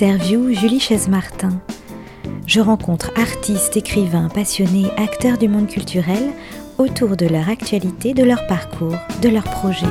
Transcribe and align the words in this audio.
Interview 0.00 0.54
Julie 0.54 0.78
Chaise-Martin. 0.78 1.60
Je 2.46 2.60
rencontre 2.60 3.10
artistes, 3.16 3.76
écrivains, 3.76 4.28
passionnés, 4.28 4.86
acteurs 4.96 5.38
du 5.38 5.48
monde 5.48 5.66
culturel 5.66 6.30
autour 6.78 7.16
de 7.16 7.26
leur 7.26 7.48
actualité, 7.48 8.14
de 8.14 8.22
leur 8.22 8.46
parcours, 8.46 8.94
de 9.22 9.28
leurs 9.28 9.42
projets. 9.42 9.86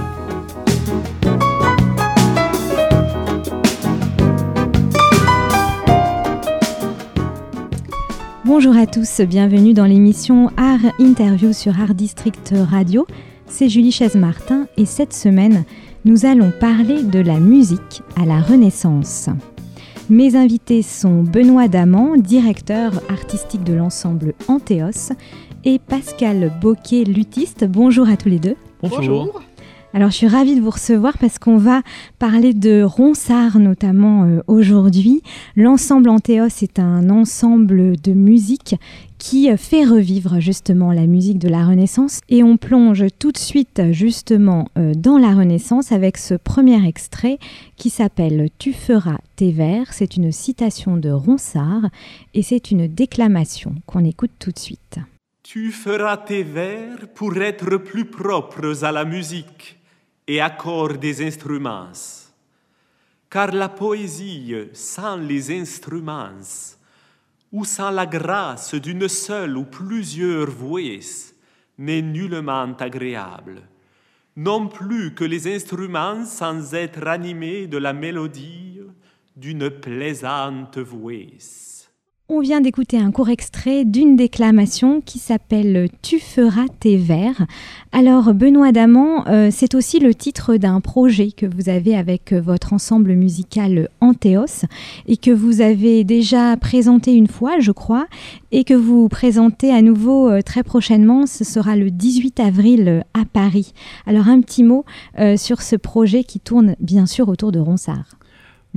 Bonjour 8.46 8.78
à 8.78 8.88
tous, 8.88 9.20
bienvenue 9.20 9.74
dans 9.74 9.84
l'émission 9.84 10.50
Art 10.56 10.94
Interview 11.00 11.52
sur 11.52 11.78
Art 11.82 11.96
District 11.96 12.54
Radio. 12.72 13.06
C'est 13.46 13.68
Julie 13.68 13.92
Chaise-Martin 13.92 14.68
et 14.78 14.86
cette 14.86 15.12
semaine, 15.12 15.66
nous 16.06 16.26
allons 16.26 16.54
parler 16.62 17.04
de 17.04 17.20
la 17.20 17.42
musique 17.42 18.04
à 18.16 18.26
la 18.26 18.40
Renaissance. 18.40 19.30
Mes 20.10 20.38
invités 20.38 20.84
sont 20.84 21.22
Benoît 21.22 21.68
Damant, 21.68 22.16
directeur 22.16 23.02
artistique 23.10 23.66
de 23.66 23.74
l'ensemble 23.74 24.36
Antéos, 24.48 25.12
et 25.66 25.80
Pascal 25.80 26.54
Boquet, 26.62 27.04
luthiste. 27.04 27.66
Bonjour 27.66 28.08
à 28.08 28.16
tous 28.16 28.30
les 28.30 28.40
deux. 28.40 28.56
Bonjour. 28.82 29.42
Alors 29.94 30.10
je 30.10 30.16
suis 30.16 30.28
ravie 30.28 30.56
de 30.56 30.62
vous 30.62 30.70
recevoir 30.70 31.18
parce 31.18 31.40
qu'on 31.40 31.58
va 31.58 31.82
parler 32.20 32.54
de 32.54 32.84
Ronsard 32.84 33.60
notamment 33.60 34.24
euh, 34.24 34.42
aujourd'hui. 34.48 35.24
L'ensemble 35.58 36.10
Antéos 36.10 36.62
est 36.62 36.80
un 36.80 37.10
ensemble 37.10 38.00
de 38.00 38.14
musique 38.14 38.76
qui 39.18 39.56
fait 39.58 39.84
revivre 39.84 40.40
justement 40.40 40.92
la 40.92 41.08
musique 41.08 41.40
de 41.40 41.50
la 41.50 41.66
Renaissance 41.66 42.22
et 42.30 42.44
on 42.44 42.58
plonge 42.58 43.06
tout 43.20 43.32
de 43.32 43.38
suite 43.38 43.82
justement 43.92 44.70
euh, 44.78 44.94
dans 44.94 45.18
la 45.18 45.34
Renaissance 45.34 45.92
avec 45.92 46.18
ce 46.18 46.36
premier 46.36 46.86
extrait 46.88 47.40
qui 47.76 47.90
s'appelle 47.90 48.50
Tu 48.60 48.74
feras 48.74 49.18
tes 49.36 49.52
vers. 49.52 49.94
C'est 49.94 50.18
une 50.18 50.32
citation 50.32 50.98
de 50.98 51.10
Ronsard 51.10 51.90
et 52.34 52.44
c'est 52.44 52.72
une 52.72 52.88
déclamation 52.88 53.76
qu'on 53.86 54.04
écoute 54.04 54.32
tout 54.40 54.52
de 54.52 54.60
suite. 54.60 55.00
Tu 55.44 55.72
feras 55.72 56.18
tes 56.18 56.44
vers 56.44 57.08
pour 57.14 57.38
être 57.38 57.78
plus 57.78 58.06
propres 58.06 58.84
à 58.84 58.92
la 58.92 59.06
musique 59.06 59.78
et 60.28 60.42
accord 60.42 60.98
des 60.98 61.26
instruments. 61.26 61.92
Car 63.30 63.52
la 63.54 63.70
poésie 63.70 64.54
sans 64.74 65.18
les 65.18 65.58
instruments, 65.58 66.77
ou 67.52 67.66
sans 67.66 67.92
la 67.92 68.06
grâce 68.06 68.76
d'une 68.76 69.08
seule 69.08 69.58
ou 69.58 69.64
plusieurs 69.64 70.50
voix, 70.50 70.82
n'est 71.78 72.02
nullement 72.02 72.74
agréable, 72.80 73.62
non 74.36 74.68
plus 74.68 75.14
que 75.14 75.24
les 75.24 75.54
instruments 75.54 76.26
sans 76.26 76.74
être 76.74 77.08
animés 77.08 77.68
de 77.68 77.78
la 77.78 77.94
mélodie 77.94 78.82
d'une 79.36 79.70
plaisante 79.70 80.78
voix. 80.80 81.14
On 82.30 82.42
vient 82.42 82.60
d'écouter 82.60 82.98
un 82.98 83.12
court 83.12 83.30
extrait 83.30 83.86
d'une 83.86 84.18
déclamation 84.18 85.00
qui 85.00 85.18
s'appelle 85.18 85.88
Tu 86.02 86.20
feras 86.20 86.66
tes 86.82 86.98
vers. 86.98 87.48
Alors 87.94 88.34
Benoît 88.34 88.74
Damant, 88.74 89.26
euh, 89.28 89.48
c'est 89.50 89.76
aussi 89.76 90.00
le 90.00 90.14
titre 90.14 90.58
d'un 90.58 90.82
projet 90.82 91.32
que 91.32 91.46
vous 91.46 91.70
avez 91.70 91.96
avec 91.96 92.34
votre 92.34 92.74
ensemble 92.74 93.14
musical 93.14 93.88
Antéos 94.02 94.66
et 95.08 95.16
que 95.16 95.32
vous 95.32 95.62
avez 95.62 96.04
déjà 96.04 96.58
présenté 96.58 97.14
une 97.14 97.28
fois, 97.28 97.60
je 97.62 97.72
crois, 97.72 98.08
et 98.52 98.66
que 98.66 98.74
vous 98.74 99.08
présentez 99.08 99.72
à 99.72 99.82
nouveau 99.82 100.30
euh, 100.30 100.42
très 100.42 100.64
prochainement. 100.64 101.28
Ce 101.28 101.46
sera 101.46 101.78
le 101.78 101.92
18 101.92 102.42
avril 102.42 103.06
à 103.14 103.24
Paris. 103.24 103.72
Alors 104.06 104.28
un 104.28 104.42
petit 104.42 104.66
mot 104.66 104.84
euh, 105.18 105.38
sur 105.38 105.62
ce 105.62 105.78
projet 105.78 106.26
qui 106.26 106.42
tourne 106.42 106.76
bien 106.82 107.06
sûr 107.06 107.30
autour 107.30 107.54
de 107.54 107.60
Ronsard. 107.60 108.17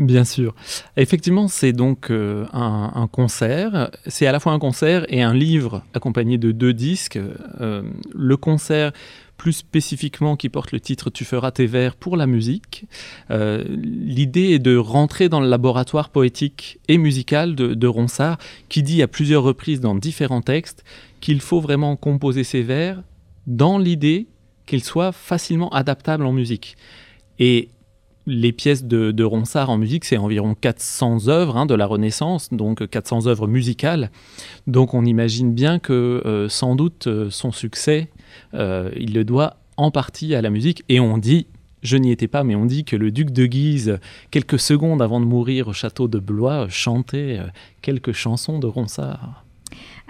Bien 0.00 0.25
sûr. 0.25 0.55
Effectivement, 0.97 1.47
c'est 1.47 1.75
donc 1.75 2.11
euh, 2.11 2.47
un, 2.55 3.06
concert. 3.12 3.91
C'est 4.06 4.27
à 4.27 4.33
la 4.33 4.41
fois 4.41 4.53
un 4.53 4.59
concert 4.59 5.05
et 5.12 5.21
un 5.21 5.34
livre 5.34 5.83
accompagné 5.93 6.38
de 6.38 6.53
deux 6.53 6.72
disques. 6.72 7.19
Euh, 7.61 7.83
le 8.15 8.37
concert 8.38 8.93
plus 9.37 9.53
spécifiquement 9.53 10.37
qui 10.37 10.49
porte 10.49 10.72
le 10.72 10.81
titre 10.81 11.11
Tu 11.11 11.27
feras 11.27 11.50
tes 11.50 11.66
vers 11.66 11.97
pour 11.97 12.16
la 12.16 12.27
musique. 12.27 12.87
Euh, 13.31 13.62
l'idée 13.69 14.53
est 14.53 14.59
de 14.59 14.75
rentrer 14.75 15.28
dans 15.28 15.41
le 15.41 15.49
laboratoire 15.49 16.09
poétique 16.09 16.81
et 16.88 16.97
musical 16.97 17.55
de, 17.55 17.75
de, 17.75 17.87
Ronsard, 17.87 18.38
qui 18.71 18.82
dit 18.82 19.03
à 19.03 19.09
plusieurs 19.09 19.43
reprises 19.43 19.81
dans 19.81 19.94
différents 19.94 20.41
textes 20.41 20.82
qu'il 21.21 21.43
faut 21.43 21.61
vraiment 21.61 21.97
composer 21.97 22.43
ses 22.43 22.62
vers 22.62 23.03
dans 23.47 23.77
l'idée 23.77 24.28
qu'ils 24.65 24.84
soient 24.84 25.12
facilement 25.12 25.69
adaptables 25.71 26.25
en 26.25 26.32
musique. 26.32 26.78
Et 27.38 27.69
les 28.26 28.53
pièces 28.53 28.84
de, 28.84 29.25
Ronsard 29.25 29.70
en 29.70 29.78
musique, 29.78 30.04
c'est 30.04 30.16
environ 30.16 30.54
400 30.54 31.28
œuvres 31.28 31.56
hein, 31.56 31.66
de 31.66 31.75
la 31.75 31.86
Renaissance, 31.86 32.53
donc 32.53 32.86
400 32.86 33.26
œuvres 33.26 33.47
musicales. 33.47 34.10
Donc 34.66 34.94
on 34.94 35.04
imagine 35.04 35.53
bien 35.53 35.78
que 35.78 36.22
euh, 36.25 36.48
sans 36.48 36.75
doute 36.75 37.06
euh, 37.06 37.31
son 37.31 37.53
succès, 37.53 38.08
euh, 38.54 38.91
il 38.97 39.14
le 39.14 39.25
doit 39.25 39.56
en 39.76 39.91
partie 39.91 40.34
à 40.34 40.42
la 40.42 40.50
musique. 40.50 40.84
Et 40.88 41.00
on 41.00 41.19
dit, 41.19 41.47
je 41.82 41.97
n'y 41.97 42.12
étais 42.12 42.28
pas, 42.28 42.44
mais 42.44 42.54
on 42.54 42.66
dit 42.66 42.84
que 42.84 42.97
le 42.97 43.10
duc 43.10 43.31
de 43.31 43.47
Guise, 43.47 43.98
quelques 44.31 44.58
secondes 44.58 45.00
avant 45.00 45.20
de 45.20 45.26
mourir 45.26 45.69
au 45.69 45.72
château 45.72 46.08
de 46.08 46.19
Blois, 46.19 46.69
chantait 46.69 47.41
quelques 47.81 48.12
chansons 48.12 48.58
de 48.58 48.66
Ronsard. 48.66 49.44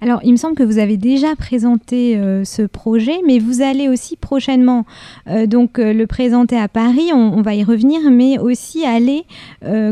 Alors, 0.02 0.20
il 0.24 0.32
me 0.32 0.36
semble 0.36 0.54
que 0.54 0.62
vous 0.62 0.78
avez 0.78 0.96
déjà 0.96 1.36
présenté 1.36 2.16
euh, 2.16 2.44
ce 2.44 2.62
projet, 2.62 3.20
mais 3.26 3.38
vous 3.38 3.60
allez 3.60 3.88
aussi 3.88 4.16
prochainement 4.16 4.86
euh, 5.28 5.46
donc 5.46 5.78
euh, 5.78 5.92
le 5.92 6.06
présenter 6.06 6.56
à 6.56 6.68
Paris. 6.68 7.10
On, 7.12 7.42
va 7.42 7.54
y 7.54 7.64
revenir, 7.64 8.10
mais 8.10 8.38
aussi 8.38 8.84
aller, 8.84 9.24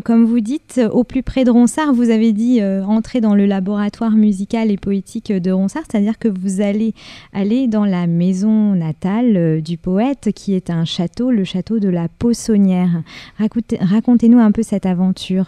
comme 0.04 0.24
vous 0.24 0.40
dites, 0.40 0.80
au 0.92 1.02
plus 1.02 1.22
près 1.22 1.44
de 1.44 1.50
Ronsard. 1.50 1.94
Vous 1.94 2.10
avez 2.10 2.32
dit 2.32 2.62
entrer 2.62 3.20
dans 3.20 3.34
le 3.34 3.46
laboratoire 3.46 4.10
musical 4.10 4.70
et 4.70 4.76
poétique 4.76 5.32
de 5.32 5.50
Ronsard, 5.50 5.84
c'est-à-dire 5.90 6.18
que 6.18 6.28
vous 6.28 6.60
allez 6.60 6.94
aller 7.32 7.68
dans 7.68 7.86
la 7.86 8.06
maison 8.06 8.74
natale 8.74 9.62
du 9.62 9.78
poète, 9.78 10.30
qui 10.34 10.54
est 10.54 10.68
un 10.68 10.84
château, 10.84 11.30
le 11.30 11.44
château 11.44 11.78
de 11.78 11.88
la 11.88 12.08
Poissonnière. 12.08 13.02
Racontez-nous 13.38 14.38
un 14.38 14.52
peu 14.52 14.62
cette 14.62 14.86
aventure. 14.86 15.46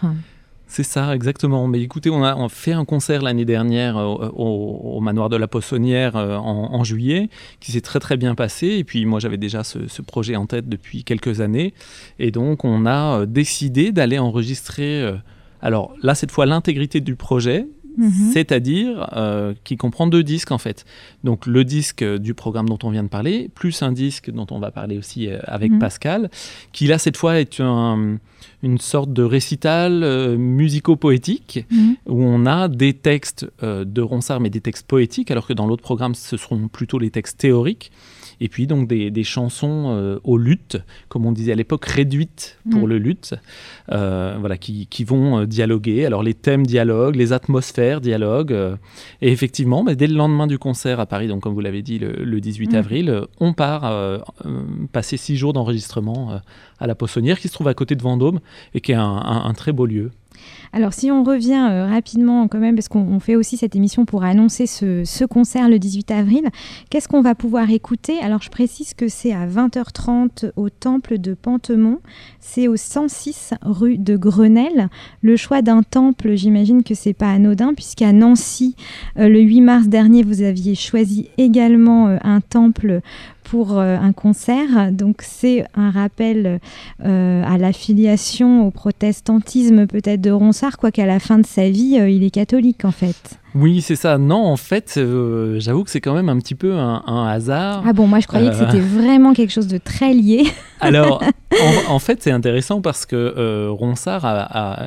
C'est 0.71 0.83
ça, 0.83 1.13
exactement. 1.13 1.67
Mais 1.67 1.81
écoutez, 1.81 2.09
on 2.09 2.23
a, 2.23 2.47
fait 2.47 2.71
un 2.71 2.85
concert 2.85 3.21
l'année 3.21 3.43
dernière 3.43 3.97
euh, 3.97 4.29
au, 4.33 5.01
manoir 5.01 5.27
de 5.27 5.35
la 5.35 5.49
Poissonnière 5.49 6.15
euh, 6.15 6.37
en, 6.37 6.81
juillet, 6.85 7.29
qui 7.59 7.73
s'est 7.73 7.81
très 7.81 7.99
très 7.99 8.15
bien 8.15 8.35
passé. 8.35 8.67
Et 8.67 8.85
puis 8.85 9.05
moi, 9.05 9.19
j'avais 9.19 9.35
déjà 9.35 9.65
ce, 9.65 10.01
projet 10.01 10.37
en 10.37 10.45
tête 10.45 10.69
depuis 10.69 11.03
quelques 11.03 11.41
années. 11.41 11.73
Et 12.19 12.31
donc, 12.31 12.63
on 12.63 12.85
a 12.85 13.19
euh, 13.19 13.25
décidé 13.25 13.91
d'aller 13.91 14.17
enregistrer. 14.17 15.13
alors 15.61 15.93
là, 16.03 16.15
cette 16.15 16.31
fois, 16.31 16.45
l'intégrité 16.45 17.01
du 17.01 17.17
projet, 17.17 17.67
Mhm. 17.97 18.31
c'est-à-dire 18.31 19.09
euh, 19.15 19.53
qui 19.63 19.77
comprend 19.77 20.07
deux 20.07 20.23
disques 20.23 20.51
en 20.51 20.57
fait. 20.57 20.85
Donc 21.23 21.45
le 21.45 21.63
disque 21.63 22.03
du 22.03 22.33
programme 22.33 22.69
dont 22.69 22.79
on 22.83 22.89
vient 22.89 23.03
de 23.03 23.09
parler, 23.09 23.49
plus 23.53 23.81
un 23.83 23.91
disque 23.91 24.31
dont 24.31 24.47
on 24.51 24.59
va 24.59 24.71
parler 24.71 24.97
aussi 24.97 25.27
euh, 25.27 25.39
avec 25.43 25.71
mhm. 25.71 25.79
Pascal, 25.79 26.29
qui 26.71 26.87
là 26.87 26.97
cette 26.97 27.17
fois 27.17 27.39
est 27.39 27.59
une 27.59 28.77
sorte 28.79 29.11
de 29.11 29.23
récital 29.23 30.03
euh, 30.03 30.37
musico-poétique 30.37 31.65
mhm. 31.69 31.95
où 32.07 32.23
on 32.23 32.45
a 32.45 32.67
des 32.67 32.93
textes 32.93 33.45
de 33.61 34.01
Ronsard 34.01 34.39
mais 34.39 34.49
des 34.49 34.61
textes 34.61 34.87
poétiques, 34.87 35.31
alors 35.31 35.47
que 35.47 35.53
dans 35.53 35.67
l'autre 35.67 35.83
programme 35.83 36.15
ce 36.15 36.37
seront 36.37 36.67
plutôt 36.67 36.97
les 36.99 37.11
textes 37.11 37.39
théoriques 37.39 37.91
et 38.41 38.49
puis 38.49 38.65
donc 38.65 38.87
des, 38.87 39.23
chansons 39.23 39.91
euh, 39.91 40.19
aux 40.23 40.37
luttes, 40.37 40.77
comme 41.09 41.27
on 41.27 41.31
disait 41.31 41.51
à 41.51 41.55
l'époque, 41.55 41.85
réduites 41.85 42.57
pour 42.71 42.87
mm. 42.87 42.89
le 42.89 42.97
lutte, 42.97 43.35
euh, 43.91 44.35
voilà, 44.39 44.57
qui, 44.57 45.03
vont 45.03 45.41
euh, 45.41 45.45
dialoguer. 45.45 46.05
Alors 46.05 46.23
les 46.23 46.33
thèmes 46.33 46.65
dialoguent, 46.65 47.15
les 47.15 47.33
atmosphères 47.33 48.01
dialoguent. 48.01 48.77
et 49.21 49.31
effectivement, 49.31 49.83
bah, 49.83 49.93
dès 49.93 50.07
le 50.07 50.15
lendemain 50.15 50.47
du 50.47 50.57
concert 50.57 50.99
à 50.99 51.05
Paris, 51.05 51.27
donc 51.27 51.41
comme 51.41 51.53
vous 51.53 51.61
l'avez 51.61 51.83
dit, 51.83 51.99
le, 51.99 52.41
18 52.41 52.71
mm. 52.71 52.75
avril, 52.75 53.21
on 53.39 53.53
part 53.53 54.23
passer 54.91 55.17
six 55.17 55.37
jours 55.37 55.53
d'enregistrement 55.53 56.41
à 56.81 56.87
la 56.87 56.95
Poissonnière, 56.95 57.39
qui 57.39 57.47
se 57.47 57.53
trouve 57.53 57.69
à 57.69 57.73
côté 57.73 57.95
de 57.95 58.01
Vendôme 58.01 58.39
et 58.73 58.81
qui 58.81 58.91
est 58.91 58.95
un 58.95 59.53
très 59.55 59.71
beau 59.71 59.85
lieu. 59.85 60.11
Alors 60.73 60.93
si 60.93 61.11
on 61.11 61.23
revient 61.23 61.67
euh, 61.69 61.85
rapidement 61.85 62.47
quand 62.47 62.59
même, 62.59 62.75
parce 62.75 62.87
qu'on 62.87 63.19
fait 63.19 63.35
aussi 63.35 63.57
cette 63.57 63.75
émission 63.75 64.05
pour 64.05 64.23
annoncer 64.23 64.67
ce, 64.67 65.25
concert 65.25 65.69
le 65.69 65.79
18 65.79 66.11
avril, 66.11 66.49
qu'est-ce 66.89 67.07
qu'on 67.07 67.21
va 67.21 67.35
pouvoir 67.35 67.69
écouter? 67.69 68.19
Alors 68.21 68.41
je 68.41 68.49
précise 68.49 68.93
que 68.93 69.07
c'est 69.07 69.33
à 69.33 69.47
20h30 69.47 70.51
au 70.55 70.69
temple 70.69 71.17
de 71.17 71.33
Pantemont, 71.33 71.99
c'est 72.39 72.67
au 72.67 72.77
106 72.77 73.53
rue 73.63 73.97
de 73.97 74.15
Grenelle. 74.15 74.89
Le 75.21 75.35
choix 75.35 75.61
d'un 75.61 75.83
temple, 75.83 76.35
j'imagine 76.35 76.83
que 76.83 76.95
c'est 76.95 77.13
pas 77.13 77.31
anodin, 77.31 77.73
puisqu'à 77.73 78.13
Nancy, 78.13 78.75
euh, 79.17 79.27
le 79.27 79.41
8 79.41 79.61
mars 79.61 79.87
dernier, 79.87 80.23
vous 80.23 80.41
aviez 80.41 80.75
choisi 80.75 81.29
également 81.37 82.07
euh, 82.07 82.17
un 82.23 82.39
temple 82.39 83.01
pour 83.51 83.77
euh, 83.77 83.97
un 83.97 84.13
concert. 84.13 84.93
Donc 84.93 85.17
c'est 85.19 85.65
un 85.75 85.91
rappel 85.91 86.61
euh, 87.03 87.43
à 87.45 87.57
l'affiliation 87.57 88.65
au 88.65 88.71
protestantisme 88.71 89.87
peut-être 89.87 90.21
de 90.21 90.31
Ronsard, 90.31 90.77
quoiqu'à 90.77 91.05
la 91.05 91.19
fin 91.19 91.37
de 91.37 91.45
sa 91.45 91.69
vie, 91.69 91.97
euh, 91.99 92.09
il 92.09 92.23
est 92.23 92.29
catholique 92.29 92.85
en 92.85 92.91
fait. 92.91 93.39
Oui, 93.53 93.81
c'est 93.81 93.97
ça. 93.97 94.17
Non, 94.17 94.45
en 94.45 94.55
fait, 94.55 94.93
euh, 94.95 95.59
j'avoue 95.59 95.83
que 95.83 95.89
c'est 95.89 95.99
quand 95.99 96.13
même 96.13 96.29
un 96.29 96.37
petit 96.37 96.55
peu 96.55 96.75
un, 96.75 97.27
hasard. 97.27 97.83
Ah 97.85 97.91
bon, 97.91 98.07
moi 98.07 98.21
je 98.21 98.27
croyais 98.27 98.49
que 98.49 98.55
c'était 98.55 98.79
vraiment 98.79 99.33
quelque 99.33 99.51
chose 99.51 99.67
de 99.67 99.77
très 99.77 100.13
lié. 100.13 100.45
Alors, 100.79 101.21
en, 101.89 101.99
fait, 101.99 102.23
c'est 102.23 102.31
intéressant 102.31 102.79
parce 102.79 103.05
que 103.05 103.67
Ronsard 103.67 104.25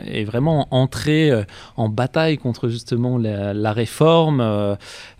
est 0.06 0.24
vraiment 0.24 0.68
entré 0.70 1.30
en 1.76 1.90
bataille 1.90 2.38
contre 2.38 2.68
justement 2.68 3.18
la, 3.18 3.72
réforme. 3.74 4.40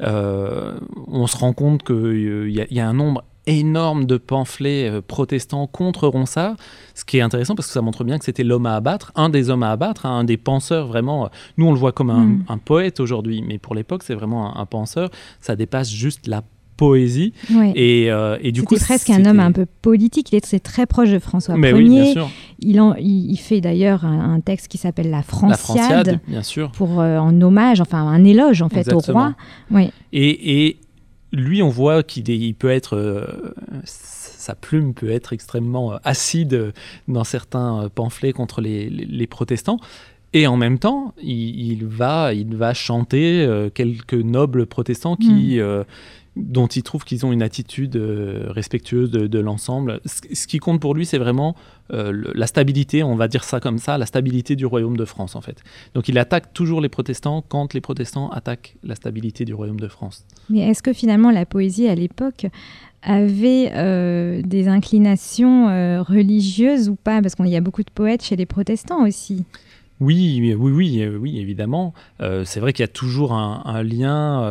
on 0.00 1.26
se 1.26 1.37
rend 1.37 1.52
compte 1.52 1.82
qu'il 1.82 2.49
y, 2.49 2.75
y, 2.75 2.81
a 2.81 2.88
un 2.88 2.94
nombre 2.94 3.23
énorme 3.46 4.06
de 4.06 4.17
pamphlets 4.17 4.88
euh, 4.88 5.00
protestants 5.06 5.67
contre 5.67 6.08
Ronsard, 6.08 6.56
ce 6.94 7.05
qui 7.05 7.19
est 7.19 7.20
intéressant 7.20 7.55
parce 7.55 7.69
que 7.69 7.75
ça 7.75 7.82
montre 7.82 8.05
bien 8.05 8.19
que 8.19 8.25
c'était 8.25 8.44
l'homme 8.44 8.67
à 8.67 8.76
abattre, 8.76 9.12
un 9.14 9.29
des 9.29 9.50
hommes 9.50 9.62
à 9.62 9.70
abattre, 9.70 10.06
hein, 10.06 10.19
un 10.19 10.25
des 10.25 10.37
penseurs 10.37 10.87
vraiment. 10.87 11.26
Euh, 11.26 11.29
nous, 11.58 11.67
on 11.67 11.73
le 11.73 11.79
voit 11.79 11.93
comme 11.93 12.11
un, 12.11 12.25
mm. 12.25 12.61
poète 12.64 13.00
aujourd'hui, 13.00 13.44
mais 13.46 13.58
pour 13.58 13.75
l'époque, 13.75 14.02
c'est 14.02 14.14
vraiment 14.14 14.56
un, 14.56 14.67
penseur. 14.67 15.11
Ça 15.41 15.56
dépasse 15.56 15.91
juste 15.91 16.26
la 16.26 16.43
poésie. 16.76 17.32
Et, 17.75 18.11
euh, 18.11 18.38
et, 18.41 18.50
du 18.50 18.62
coup, 18.62 18.76
c'est 18.76 18.85
presque 18.85 19.11
un 19.11 19.25
homme 19.26 19.38
un 19.38 19.52
peu 19.52 19.67
politique. 19.82 20.32
Il 20.32 20.37
est 20.37 20.64
très 20.64 20.87
proche 20.87 21.11
de 21.11 21.19
François 21.19 21.56
mais 21.56 21.70
Ier. 21.70 22.14
il, 22.58 22.81
en, 22.81 22.94
il, 22.96 23.37
fait 23.37 23.61
d'ailleurs 23.61 24.05
un, 24.05 24.41
texte 24.41 24.69
qui 24.69 24.79
s'appelle 24.79 25.11
La 25.11 25.23
Franciade, 25.23 26.20
bien 26.26 26.43
sûr. 26.43 26.73
pour 26.73 26.99
en 26.99 27.41
hommage, 27.43 27.81
enfin 27.81 27.99
un 27.99 28.25
éloge 28.25 28.62
en 28.62 28.70
fait 28.70 28.93
au 28.93 28.99
roi. 28.99 29.35
Oui. 29.70 29.91
Et, 30.12 30.67
et 30.67 30.79
lui, 31.34 31.62
on 31.62 31.69
voit 31.69 32.02
qu'il 32.02 32.54
peut 32.54 32.70
être. 32.70 32.96
Euh, 32.96 33.54
sa 33.84 34.54
plume 34.54 34.94
peut 34.94 35.10
être 35.10 35.32
extrêmement 35.32 35.94
euh, 35.94 35.96
acide 36.04 36.72
dans 37.08 37.25
certains 37.25 37.84
euh, 37.84 37.88
pamphlets 37.88 38.32
contre 38.32 38.60
les, 38.60 39.26
protestants. 39.26 39.78
Et 40.32 40.46
en 40.46 40.56
même 40.56 40.78
temps, 40.78 41.14
il, 41.22 41.86
va, 41.86 42.34
il 42.34 42.56
va 42.56 42.75
chanter 42.75 43.48
quelques 43.72 44.14
nobles 44.14 44.66
protestants 44.66 45.14
qui, 45.14 45.60
hmm 45.60 45.84
dont 46.36 46.66
il 46.66 46.82
trouve 46.82 47.04
qu'ils 47.04 47.25
ont 47.25 47.32
une 47.32 47.42
attitude 47.42 47.96
euh, 47.96 48.46
respectueuse 48.48 49.10
de, 49.10 49.38
l'ensemble. 49.38 50.00
Ce, 50.04 50.46
qui 50.46 50.58
compte 50.58 50.81
pour 50.81 50.94
lui, 50.94 51.06
c'est 51.06 51.19
vraiment 51.19 51.54
euh, 51.92 52.25
la 52.34 52.46
stabilité, 52.46 53.02
on 53.02 53.14
va 53.14 53.28
dire 53.28 53.44
ça 53.44 53.60
comme 53.60 53.78
ça, 53.78 53.98
la 53.98 54.06
stabilité 54.06 54.56
du 54.56 54.66
royaume 54.66 54.96
de 54.96 55.04
France 55.04 55.36
en 55.36 55.40
fait. 55.40 55.62
Donc 55.94 56.08
il 56.08 56.19
attaque 56.19 56.52
toujours 56.52 56.81
les 56.81 56.88
protestants 56.88 57.42
quand 57.46 57.72
les 57.75 57.81
protestants 57.81 58.31
attaquent 58.31 58.76
la 58.82 58.96
stabilité 58.96 59.44
du 59.44 59.54
royaume 59.54 59.78
de 59.78 59.88
France. 59.88 60.25
Mais 60.50 60.60
est-ce 60.60 60.82
que 60.82 60.92
finalement 60.92 61.31
la 61.31 61.46
poésie 61.46 61.88
à 61.88 61.94
l'époque 61.94 62.46
avait 63.02 63.70
euh, 63.75 64.42
des 64.42 64.66
inclinations 64.66 65.66
religieuses 66.02 66.88
ou 66.88 66.96
pas? 66.96 67.22
Parce 67.22 67.36
qu'il 67.36 67.46
y 67.46 67.56
a 67.56 67.60
beaucoup 67.60 67.84
de 67.84 67.90
poètes 67.94 68.25
chez 68.25 68.34
les 68.34 68.46
protestants 68.46 69.06
aussi. 69.06 69.44
Oui, 70.00 70.38
oui, 70.41 70.55
oui, 70.55 71.06
oui, 71.06 71.38
évidemment. 71.38 71.94
c'est 72.19 72.61
vrai 72.61 72.73
qu'il 72.73 72.82
y 72.82 72.85
a 72.85 72.88
toujours 72.88 73.32
un, 73.32 73.82
lien 73.82 74.43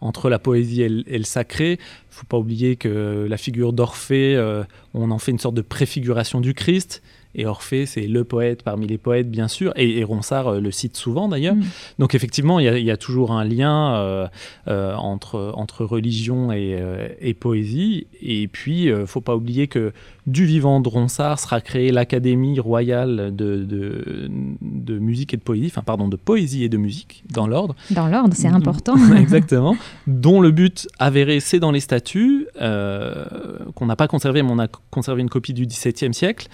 entre 0.00 0.28
la 0.28 0.38
poésie 0.38 0.82
et 0.82 0.88
le, 0.88 1.24
sacré. 1.24 1.72
Il 1.72 1.74
ne 1.74 2.14
faut 2.14 2.26
pas 2.26 2.38
oublier 2.38 2.76
que 2.76 3.26
la 3.28 3.36
figure 3.36 3.72
d'Orphée, 3.72 4.36
euh, 4.36 4.64
on 4.94 5.10
en 5.10 5.18
fait 5.18 5.32
une 5.32 5.38
sorte 5.38 5.54
de 5.54 5.62
préfiguration 5.62 6.40
du 6.40 6.54
Christ. 6.54 7.02
Et 7.38 7.44
Orphée, 7.44 7.84
c'est 7.84 8.06
le 8.06 8.24
poète 8.24 8.62
parmi 8.62 8.86
les 8.86 8.96
poètes, 8.96 9.30
bien 9.30 9.46
sûr, 9.46 9.74
et, 9.76 10.02
Ronsard 10.04 10.48
euh, 10.48 10.60
le 10.60 10.70
cite 10.70 10.96
souvent 10.96 11.28
d'ailleurs. 11.28 11.54
Mm. 11.54 11.64
Donc 11.98 12.14
effectivement, 12.14 12.58
il 12.60 12.66
y, 12.66 12.90
a 12.90 12.96
toujours 12.96 13.32
un 13.32 13.44
lien 13.44 13.94
euh, 13.96 14.26
euh, 14.68 14.94
entre, 14.94 15.52
entre 15.54 15.84
religion 15.84 16.50
et, 16.50 17.34
poésie. 17.38 18.06
Et 18.22 18.48
puis, 18.48 18.84
il 18.84 18.94
ne 18.94 19.04
faut 19.04 19.20
pas 19.20 19.36
oublier 19.36 19.68
que 19.68 19.92
du 20.26 20.44
vivant 20.44 20.80
de 20.80 20.88
Ronsard 20.88 21.38
sera 21.38 21.60
créée 21.60 21.92
l'Académie 21.92 22.58
royale 22.58 23.34
de, 23.34 23.64
de, 23.64 24.98
musique 24.98 25.34
et 25.34 25.36
de 25.36 25.42
poésie, 25.42 25.66
enfin 25.66 25.82
pardon, 25.82 26.08
de 26.08 26.16
poésie 26.16 26.64
et 26.64 26.68
de 26.68 26.76
musique, 26.76 27.24
dans 27.30 27.46
l'ordre. 27.46 27.76
Dans 27.90 28.08
l'ordre, 28.08 28.34
c'est 28.34 28.48
important. 28.48 28.96
Exactement. 29.16 29.76
dont 30.06 30.40
le 30.40 30.50
but 30.50 30.88
avéré, 30.98 31.40
c'est 31.40 31.60
dans 31.60 31.70
les 31.70 31.80
statuts, 31.80 32.46
qu'on 32.58 33.86
n'a 33.86 33.96
pas 33.96 34.08
conservé, 34.08 34.42
mais 34.42 34.50
on 34.50 34.58
a 34.58 34.68
conservé 34.90 35.22
une 35.22 35.30
copie 35.30 35.54
du 35.54 35.66
XVIIe 35.66 36.14
siècle. 36.14 36.48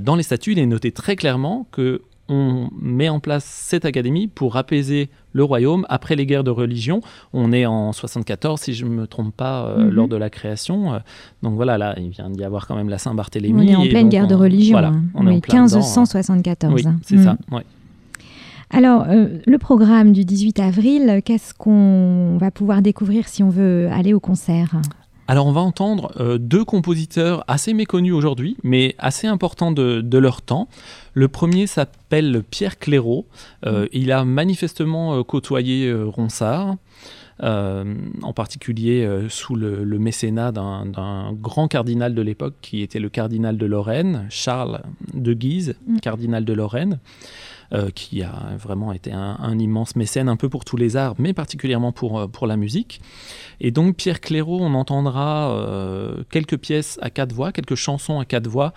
dans 0.00 0.16
les 0.16 0.22
statut, 0.22 0.52
il 0.52 0.58
est 0.58 0.66
noté 0.66 0.92
très 0.92 1.16
clairement 1.16 1.66
que 1.72 2.02
on 2.28 2.70
met 2.80 3.08
en 3.08 3.20
place 3.20 3.44
cette 3.44 3.84
académie 3.84 4.28
pour 4.28 4.56
apaiser 4.56 5.10
le 5.34 5.44
royaume 5.44 5.84
après 5.90 6.16
les 6.16 6.24
guerres 6.24 6.44
de 6.44 6.50
religion. 6.50 7.02
On 7.34 7.52
est 7.52 7.66
en 7.66 7.92
74, 7.92 8.60
si 8.60 8.72
je 8.72 8.86
ne 8.86 8.90
me 8.90 9.06
trompe 9.06 9.36
pas, 9.36 9.66
euh, 9.66 9.84
mhm. 9.84 9.90
lors 9.90 10.08
de 10.08 10.16
la 10.16 10.30
création. 10.30 11.00
Donc 11.42 11.54
voilà, 11.56 11.76
là, 11.76 11.94
il 11.98 12.08
vient 12.08 12.30
d'y 12.30 12.44
avoir 12.44 12.66
quand 12.66 12.76
même 12.76 12.88
la 12.88 12.98
Saint-Barthélemy. 12.98 13.52
On 13.54 13.62
est 13.62 13.76
en 13.76 13.86
pleine 13.86 14.08
guerre 14.08 14.26
de 14.26 14.34
religion. 14.34 14.72
Voilà, 14.72 14.88
hein. 14.88 15.02
on 15.14 15.26
est 15.26 15.30
en 15.30 15.60
1574. 15.60 16.72
Oui, 16.72 16.84
c'est 17.02 17.18
ça. 17.18 17.36
Mhm. 17.50 17.60
Alors, 18.70 19.04
euh, 19.08 19.38
le 19.46 19.58
programme 19.58 20.12
du 20.12 20.24
18 20.24 20.58
avril, 20.58 21.20
qu'est-ce 21.24 21.54
qu'on 21.54 22.38
va 22.38 22.50
pouvoir 22.50 22.82
découvrir 22.82 23.28
si 23.28 23.42
on 23.42 23.50
veut 23.50 23.88
aller 23.92 24.14
au 24.14 24.20
concert? 24.20 24.80
Alors 25.26 25.46
on 25.46 25.52
va 25.52 25.62
entendre 25.62 26.12
euh, 26.20 26.36
deux 26.38 26.64
compositeurs 26.64 27.44
assez 27.48 27.72
méconnus 27.72 28.12
aujourd'hui, 28.12 28.56
mais 28.62 28.94
assez 28.98 29.26
importants 29.26 29.72
de, 29.72 30.18
leur 30.18 30.42
temps. 30.42 30.68
Le 31.14 31.28
premier 31.28 31.66
s'appelle 31.66 32.42
Pierre 32.48 32.78
Clairaut. 32.78 33.26
Euh, 33.64 33.86
il 33.92 34.12
a 34.12 34.24
manifestement 34.24 35.14
euh, 35.14 35.22
côtoyé 35.22 35.92
Ronsard. 35.92 36.76
en 37.40 38.32
particulier 38.34 39.08
sous 39.28 39.56
le, 39.56 39.98
mécénat 39.98 40.52
d'un 40.52 41.32
grand 41.32 41.68
cardinal 41.68 42.14
de 42.14 42.22
l'époque 42.22 42.54
qui 42.60 42.82
était 42.82 43.00
le 43.00 43.08
cardinal 43.08 43.56
de 43.56 43.66
Lorraine, 43.66 44.26
Charles 44.30 44.82
de 45.14 45.32
Guise, 45.32 45.74
mm. 45.86 45.98
cardinal 46.00 46.44
de 46.44 46.52
Lorraine. 46.52 46.98
Euh, 47.72 47.90
qui 47.90 48.22
a 48.22 48.56
vraiment 48.58 48.92
été 48.92 49.10
un, 49.10 49.58
immense 49.58 49.96
mécène 49.96 50.28
un 50.28 50.36
peu 50.36 50.50
pour 50.50 50.66
tous 50.66 50.76
les 50.76 50.96
arts, 50.96 51.14
mais 51.18 51.32
particulièrement 51.32 51.92
pour, 51.92 52.18
euh, 52.18 52.26
pour 52.26 52.46
la 52.46 52.56
musique. 52.56 53.00
Et 53.58 53.70
donc 53.70 53.96
Pierre 53.96 54.20
Clairaut, 54.20 54.60
on 54.60 54.74
entendra 54.74 55.50
euh, 55.50 56.22
quelques 56.30 56.58
pièces 56.58 56.98
à 57.00 57.08
quatre 57.08 57.32
voix, 57.32 57.52
quelques 57.52 57.74
chansons 57.74 58.20
à 58.20 58.26
quatre 58.26 58.48
voix, 58.48 58.74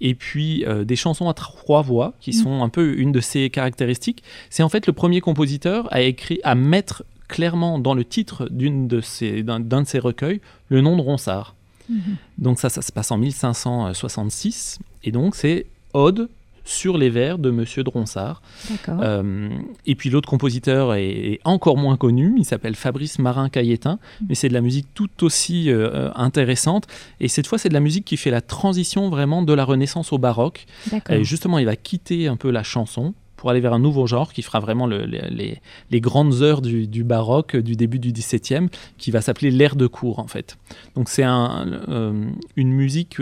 et 0.00 0.14
puis 0.14 0.64
des 0.86 0.96
chansons 0.96 1.28
à 1.28 1.34
trois 1.34 1.82
voix, 1.82 2.14
qui 2.20 2.30
mm. 2.30 2.42
sont 2.42 2.62
un 2.62 2.70
peu 2.70 2.98
une 2.98 3.12
de 3.12 3.20
ses 3.20 3.50
caractéristiques. 3.50 4.22
C'est 4.48 4.62
en 4.62 4.70
fait 4.70 4.86
le 4.86 4.94
premier 4.94 5.20
compositeur 5.20 5.86
à 5.92 6.00
écrire, 6.00 6.38
à 6.42 6.54
mettre 6.54 7.04
clairement 7.28 7.78
dans 7.78 7.92
le 7.92 8.04
titre 8.04 8.48
d'une 8.50 8.88
de 8.88 9.02
ses, 9.02 9.42
d'un, 9.42 9.60
de 9.60 9.84
ses 9.86 9.98
recueils 9.98 10.40
le 10.70 10.80
nom 10.80 10.96
de 10.96 11.02
Ronsard. 11.02 11.54
Mm-hmm. 11.92 11.98
Donc 12.38 12.58
ça, 12.58 12.70
ça 12.70 12.80
se 12.80 12.90
passe 12.90 13.10
en 13.10 13.18
1566, 13.18 14.78
et 15.04 15.12
donc 15.12 15.36
c'est 15.36 15.66
Ode 15.92 16.30
sur 16.70 16.96
les 16.96 17.10
vers 17.10 17.38
de 17.38 17.50
Monsieur 17.50 17.82
de 17.82 17.90
Ronsard. 17.90 18.42
Euh, 18.88 19.48
et 19.86 19.94
puis 19.94 20.08
l'autre 20.08 20.28
compositeur 20.28 20.94
est, 20.94 21.40
encore 21.44 21.76
moins 21.76 21.96
connu, 21.96 22.34
il 22.38 22.44
s'appelle 22.44 22.76
Fabrice 22.76 23.18
Marin-Cailletin, 23.18 23.94
mm. 23.94 24.26
mais 24.28 24.34
c'est 24.34 24.48
de 24.48 24.54
la 24.54 24.60
musique 24.60 24.86
tout 24.94 25.24
aussi 25.24 25.70
euh, 25.70 26.10
intéressante. 26.14 26.86
Et 27.18 27.28
cette 27.28 27.46
fois, 27.46 27.58
c'est 27.58 27.68
de 27.68 27.74
la 27.74 27.80
musique 27.80 28.04
qui 28.04 28.16
fait 28.16 28.30
la 28.30 28.40
transition 28.40 29.10
vraiment 29.10 29.42
de 29.42 29.52
la 29.52 29.64
Renaissance 29.64 30.12
au 30.12 30.18
baroque. 30.18 30.66
Et 31.08 31.24
justement, 31.24 31.58
il 31.58 31.66
va 31.66 31.76
quitter 31.76 32.28
un 32.28 32.36
peu 32.36 32.50
la 32.50 32.62
chanson 32.62 33.14
pour 33.36 33.48
aller 33.48 33.60
vers 33.60 33.72
un 33.72 33.78
nouveau 33.78 34.06
genre 34.06 34.34
qui 34.34 34.42
fera 34.42 34.60
vraiment 34.60 34.86
les, 34.86 35.60
grandes 35.92 36.42
heures 36.42 36.60
du, 36.60 37.04
baroque 37.04 37.56
du 37.56 37.74
début 37.74 37.98
du 37.98 38.12
XVIIe, 38.12 38.68
qui 38.98 39.10
va 39.10 39.22
s'appeler 39.22 39.50
l'air 39.50 39.76
de 39.76 39.86
cour 39.86 40.18
en 40.18 40.26
fait. 40.26 40.58
Donc 40.94 41.08
c'est 41.08 41.22
un, 41.22 41.66
euh, 41.88 42.30
une 42.56 42.72
musique 42.72 43.18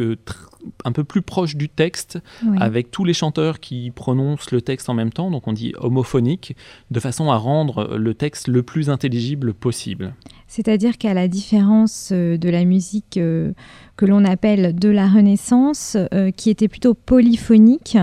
un 0.84 0.92
peu 0.92 1.04
plus 1.04 1.22
proche 1.22 1.56
du 1.56 1.68
texte, 1.68 2.18
avec 2.58 2.90
tous 2.90 3.04
les 3.04 3.14
chanteurs 3.14 3.60
qui 3.60 3.90
prononcent 3.90 4.50
le 4.50 4.60
texte 4.60 4.88
en 4.88 4.94
même 4.94 5.12
temps, 5.12 5.30
donc 5.30 5.46
on 5.48 5.52
dit 5.52 5.74
homophonique, 5.78 6.56
de 6.90 7.00
façon 7.00 7.30
à 7.30 7.36
rendre 7.36 7.96
le 7.96 8.14
texte 8.14 8.48
le 8.48 8.62
plus 8.62 8.90
intelligible 8.90 9.54
possible. 9.54 10.14
C'est-à-dire 10.46 10.96
qu'à 10.96 11.14
la 11.14 11.28
différence 11.28 12.10
euh, 12.12 12.38
de 12.38 12.48
la 12.48 12.64
musique 12.64 13.18
euh, 13.18 13.52
que 13.98 14.06
l'on 14.06 14.24
appelle 14.24 14.76
de 14.76 14.88
la 14.88 15.08
Renaissance, 15.08 15.96
euh, 16.14 16.30
qui 16.30 16.50
était 16.50 16.68
plutôt 16.68 16.94
polyphonique, 16.94 17.98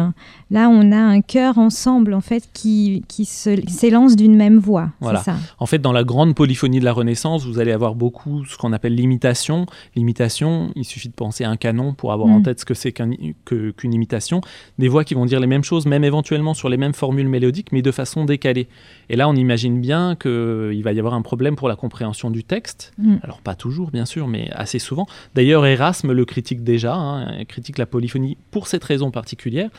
là 0.51 0.67
on 0.69 0.91
a 0.91 0.97
un 0.97 1.21
chœur 1.21 1.57
ensemble 1.57 2.13
en 2.13 2.19
fait 2.19 2.49
qui, 2.53 3.05
qui 3.07 3.23
s'élance 3.23 4.17
d'une 4.17 4.35
même 4.35 4.59
voix. 4.59 4.89
Voilà. 4.99 5.23
En 5.57 5.65
fait, 5.65 5.79
dans 5.79 5.93
la 5.93 6.03
grande 6.03 6.35
polyphonie 6.35 6.81
de 6.81 6.85
la 6.85 6.91
Renaissance, 6.91 7.45
vous 7.45 7.59
allez 7.59 7.71
avoir 7.71 7.95
beaucoup 7.95 8.43
ce 8.43 8.57
qu'on 8.57 8.73
appelle 8.73 8.93
l'imitation. 8.93 9.67
L'imitation, 9.95 10.71
il 10.75 10.83
suffit 10.83 11.07
de 11.07 11.13
penser 11.13 11.45
à 11.45 11.49
un 11.49 11.55
canon 11.55 11.93
pour 11.93 12.11
avoir 12.11 12.27
en 12.27 12.39
mm. 12.39 12.43
tête 12.43 12.59
ce 12.59 12.65
que 12.65 12.73
c'est 12.73 12.91
qu'une 12.91 13.93
imitation. 13.93 14.41
Des 14.77 14.89
voix 14.89 15.05
qui 15.05 15.13
vont 15.13 15.25
dire 15.25 15.39
les 15.39 15.47
mêmes 15.47 15.63
choses, 15.63 15.85
même 15.85 16.03
éventuellement 16.03 16.53
sur 16.53 16.67
les 16.67 16.77
mêmes 16.77 16.93
formules 16.93 17.29
mélodiques, 17.29 17.71
mais 17.71 17.81
de 17.81 17.91
façon 17.91 18.25
décalée. 18.25 18.67
Et 19.07 19.15
là, 19.15 19.29
on 19.29 19.35
imagine 19.35 19.79
bien 19.79 20.17
qu'il 20.17 20.83
va 20.83 20.91
y 20.91 20.99
avoir 20.99 21.13
un 21.13 21.21
problème 21.21 21.55
pour 21.55 21.69
la 21.69 21.77
compréhension 21.77 22.29
du 22.31 22.43
texte. 22.43 22.91
Mm. 22.97 23.15
Alors 23.23 23.39
pas 23.39 23.55
toujours, 23.55 23.91
bien 23.91 24.05
sûr, 24.05 24.27
mais 24.27 24.49
assez 24.51 24.79
souvent. 24.79 25.07
D'ailleurs, 25.35 25.65
Erasme 25.85 26.13
le 26.13 26.25
critique 26.25 26.63
déjà, 26.63 26.95
hein, 26.95 27.45
critique 27.45 27.77
la 27.77 27.85
polyphonie 27.85 28.37
pour 28.49 28.65
cette 28.65 28.83
raison 28.83 29.11
particulière. 29.11 29.69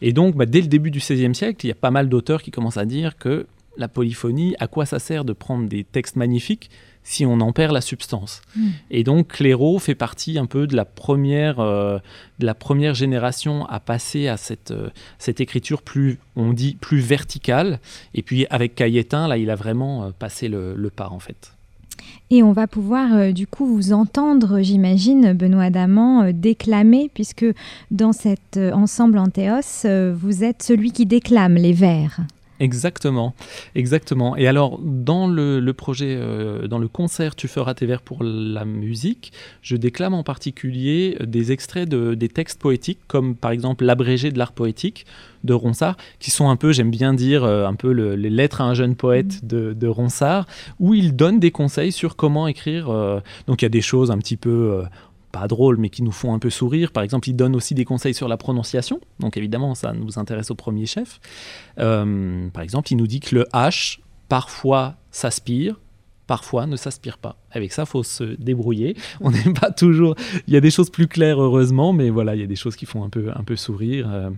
Et 0.00 0.12
donc, 0.12 0.36
bah, 0.36 0.46
dès 0.46 0.60
le 0.60 0.68
début 0.68 0.92
du 0.92 1.00
XVIe 1.00 1.34
siècle, 1.34 1.66
il 1.66 1.68
y 1.68 1.72
a 1.72 1.74
pas 1.74 1.90
mal 1.90 2.08
d'auteurs 2.08 2.42
qui 2.42 2.52
commencent 2.52 2.76
à 2.76 2.84
dire 2.84 3.18
que 3.18 3.46
la 3.76 3.88
polyphonie, 3.88 4.54
à 4.60 4.68
quoi 4.68 4.86
ça 4.86 5.00
sert 5.00 5.24
de 5.24 5.32
prendre 5.32 5.68
des 5.68 5.82
textes 5.82 6.14
magnifiques 6.14 6.70
si 7.02 7.26
on 7.26 7.40
en 7.40 7.52
perd 7.52 7.72
la 7.72 7.80
substance? 7.80 8.40
Hmm. 8.54 8.68
Et 8.92 9.02
donc 9.02 9.28
Clairaut 9.28 9.80
fait 9.80 9.96
partie 9.96 10.38
un 10.38 10.46
peu 10.46 10.68
de 10.68 10.76
la 10.76 10.84
première, 10.84 11.58
euh, 11.58 11.98
de 12.38 12.46
la 12.46 12.54
première 12.54 12.94
génération 12.94 13.66
à 13.66 13.80
passer 13.80 14.28
à 14.28 14.36
cette, 14.36 14.70
euh, 14.70 14.90
cette 15.18 15.40
écriture 15.40 15.82
plus, 15.82 16.20
on 16.36 16.52
dit, 16.52 16.76
plus 16.80 17.00
verticale. 17.00 17.80
Et 18.14 18.22
puis 18.22 18.46
avec 18.50 18.76
Cailletin, 18.76 19.26
là, 19.26 19.38
il 19.38 19.50
a 19.50 19.56
vraiment 19.56 20.04
euh, 20.04 20.10
passé 20.16 20.46
le, 20.46 20.90
pas 20.94 21.08
en 21.08 21.18
fait. 21.18 21.57
Et 22.30 22.42
on 22.42 22.52
va 22.52 22.66
pouvoir 22.66 23.32
du 23.32 23.46
coup 23.46 23.66
vous 23.66 23.92
entendre, 23.92 24.60
j'imagine, 24.60 25.32
Benoît 25.32 25.70
Daman, 25.70 26.32
déclamer, 26.32 27.10
puisque 27.14 27.46
dans 27.90 28.12
cet 28.12 28.58
ensemble 28.58 29.18
Antéos, 29.18 29.86
vous 30.14 30.44
êtes 30.44 30.62
celui 30.62 30.92
qui 30.92 31.06
déclame 31.06 31.54
les 31.54 31.72
vers. 31.72 32.20
Exactement, 32.60 33.34
exactement. 33.74 34.36
Et 34.36 34.48
alors, 34.48 34.80
dans 34.82 35.28
le, 35.28 35.72
projet, 35.72 36.16
euh, 36.18 36.66
dans 36.66 36.78
le 36.78 36.88
concert 36.88 37.36
Tu 37.36 37.46
feras 37.46 37.74
tes 37.74 37.86
vers 37.86 38.02
pour 38.02 38.24
la 38.24 38.64
musique, 38.64 39.32
je 39.62 39.76
déclame 39.76 40.14
en 40.14 40.24
particulier 40.24 41.16
des 41.24 41.52
extraits 41.52 41.88
de, 41.88 42.14
des 42.14 42.28
textes 42.28 42.60
poétiques, 42.60 42.98
comme 43.06 43.36
par 43.36 43.52
exemple 43.52 43.84
l'abrégé 43.84 44.32
de 44.32 44.38
l'art 44.38 44.52
poétique 44.52 45.06
de 45.44 45.54
Ronsard, 45.54 45.96
qui 46.18 46.32
sont 46.32 46.48
un 46.50 46.56
peu, 46.56 46.72
j'aime 46.72 46.90
bien 46.90 47.14
dire, 47.14 47.44
euh, 47.44 47.66
un 47.66 47.74
peu 47.74 47.90
les 47.90 48.30
lettres 48.30 48.60
à 48.60 48.64
un 48.64 48.74
jeune 48.74 48.96
poète 48.96 49.44
de, 49.46 49.72
de, 49.72 49.86
Ronsard, 49.86 50.46
où 50.80 50.94
il 50.94 51.14
donne 51.14 51.38
des 51.38 51.52
conseils 51.52 51.92
sur 51.92 52.16
comment 52.16 52.48
écrire. 52.48 52.90
Euh, 52.90 53.20
donc 53.46 53.62
il 53.62 53.64
y 53.64 53.66
a 53.66 53.70
des 53.70 53.80
choses 53.80 54.10
un 54.10 54.18
petit 54.18 54.36
peu 54.36 54.82
pas 55.32 55.46
drôles, 55.46 55.76
mais 55.78 55.90
qui 55.90 56.02
nous 56.02 56.12
font 56.12 56.34
un 56.34 56.38
peu 56.38 56.50
sourire. 56.50 56.92
Par 56.92 57.02
exemple, 57.02 57.28
il 57.28 57.34
donne 57.34 57.54
aussi 57.54 57.74
des 57.74 57.84
conseils 57.84 58.14
sur 58.14 58.28
la 58.28 58.36
prononciation. 58.36 59.00
Donc 59.20 59.36
évidemment, 59.36 59.74
ça 59.74 59.92
nous 59.92 60.18
intéresse 60.18 60.50
au 60.50 60.54
premier 60.54 60.86
chef. 60.86 61.20
Euh, 61.78 62.48
par 62.50 62.62
exemple, 62.62 62.92
il 62.92 62.96
nous 62.96 63.06
dit 63.06 63.20
que 63.20 63.34
le 63.34 63.44
H, 63.52 63.98
parfois, 64.28 64.96
s'aspire, 65.10 65.76
parfois 66.26 66.66
ne 66.66 66.76
s'aspire 66.76 67.16
pas. 67.16 67.36
Avec 67.50 67.72
ça, 67.72 67.86
faut 67.86 68.02
se 68.02 68.22
débrouiller. 68.22 68.96
On 69.20 69.30
n'est 69.30 69.52
pas 69.58 69.70
toujours. 69.70 70.14
Il 70.46 70.54
y 70.54 70.56
a 70.56 70.60
des 70.60 70.70
choses 70.70 70.90
plus 70.90 71.08
claires, 71.08 71.40
heureusement, 71.42 71.92
mais 71.92 72.10
voilà, 72.10 72.34
il 72.34 72.40
y 72.40 72.44
a 72.44 72.46
des 72.46 72.56
choses 72.56 72.76
qui 72.76 72.84
font 72.84 73.02
un 73.02 73.08
peu, 73.08 73.30
un 73.34 73.42
peu 73.42 73.56
sourire. 73.56 74.06
Euh. 74.10 74.30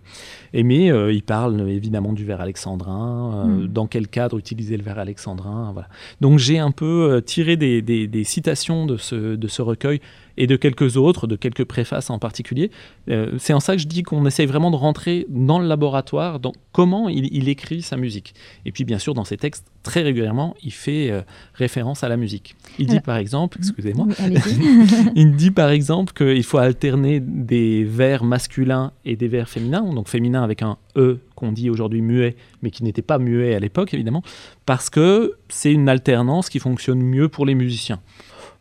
Et 0.53 0.63
mais 0.63 0.91
euh, 0.91 1.13
il 1.13 1.23
parle 1.23 1.69
évidemment 1.69 2.13
du 2.13 2.25
vers 2.25 2.41
alexandrin, 2.41 3.47
mm. 3.47 3.67
dans 3.67 3.87
quel 3.87 4.09
cadre 4.09 4.39
utiliser 4.39 4.77
le 4.77 4.85
vers 4.85 4.99
alexandrin. 4.99 5.71
Voilà. 5.73 5.89
Donc 6.21 6.39
j'ai 6.39 6.59
un 6.59 6.71
peu 6.71 7.21
tiré 7.27 7.57
des, 7.57 7.83
des, 7.83 8.07
des, 8.07 8.25
citations 8.25 8.87
de 8.87 8.97
ce, 8.97 9.35
de 9.35 9.49
ce 9.49 9.61
recueil 9.61 10.01
et 10.41 10.47
de 10.47 10.57
quelques 10.57 10.97
autres, 10.97 11.27
de 11.27 11.37
quelques 11.37 11.65
préfaces 11.65 12.09
en 12.09 12.19
particulier. 12.19 12.71
Euh, 13.11 13.37
c'est 13.39 13.53
en 13.53 13.61
ça 13.61 13.77
que 13.77 13.83
je 13.83 13.87
dis 13.87 14.03
qu'on 14.03 14.25
essaye 14.25 14.47
vraiment 14.47 14.71
de 14.71 14.77
rentrer 14.77 15.27
dans 15.29 15.59
le 15.59 15.69
laboratoire, 15.69 16.41
dans 16.41 16.55
comment 16.73 17.11
il, 17.11 17.51
écrit 17.51 17.83
sa 17.83 17.99
musique. 17.99 18.35
Et 18.65 18.73
puis 18.73 18.85
bien 18.85 18.99
sûr, 18.99 19.13
dans 19.13 19.25
ses 19.25 19.37
textes, 19.37 19.67
très 19.83 20.01
régulièrement, 20.01 20.55
il 20.65 20.73
fait 20.73 21.11
euh, 21.11 21.21
référence 21.53 22.05
à 22.05 22.09
la 22.09 22.17
musique. 22.17 22.57
Il 22.79 22.87
dit 22.87 23.01
par 23.01 23.19
exemple, 23.19 23.59
excusez-moi, 23.59 24.07
il 25.15 25.37
dit 25.37 25.51
par 25.51 25.69
exemple 25.69 26.15
qu'il 26.15 26.43
faut 26.43 26.57
alterner 26.57 27.21
des 27.21 27.85
vers 27.85 28.25
masculins 28.25 28.93
et 29.05 29.17
des 29.17 29.29
vers 29.29 29.51
féminins, 29.51 29.93
donc 29.93 30.09
féminin 30.09 30.43
avec 30.43 30.63
un 30.63 30.79
E 30.97 31.19
qu'on 31.35 31.53
dit 31.53 31.69
aujourd'hui 31.69 32.01
muet, 32.01 32.35
mais 32.63 32.71
qui 32.71 32.83
n'était 32.83 33.03
pas 33.03 33.19
muet 33.19 33.55
à 33.55 33.59
l'époque 33.59 33.93
évidemment, 33.93 34.23
parce 34.65 34.89
que 34.89 35.35
c'est 35.51 35.73
une 35.73 35.91
alternance 35.91 36.49
qui 36.49 36.61
fonctionne 36.61 37.03
mieux 37.03 37.29
pour 37.29 37.45
les 37.45 37.55
musiciens. 37.55 38.01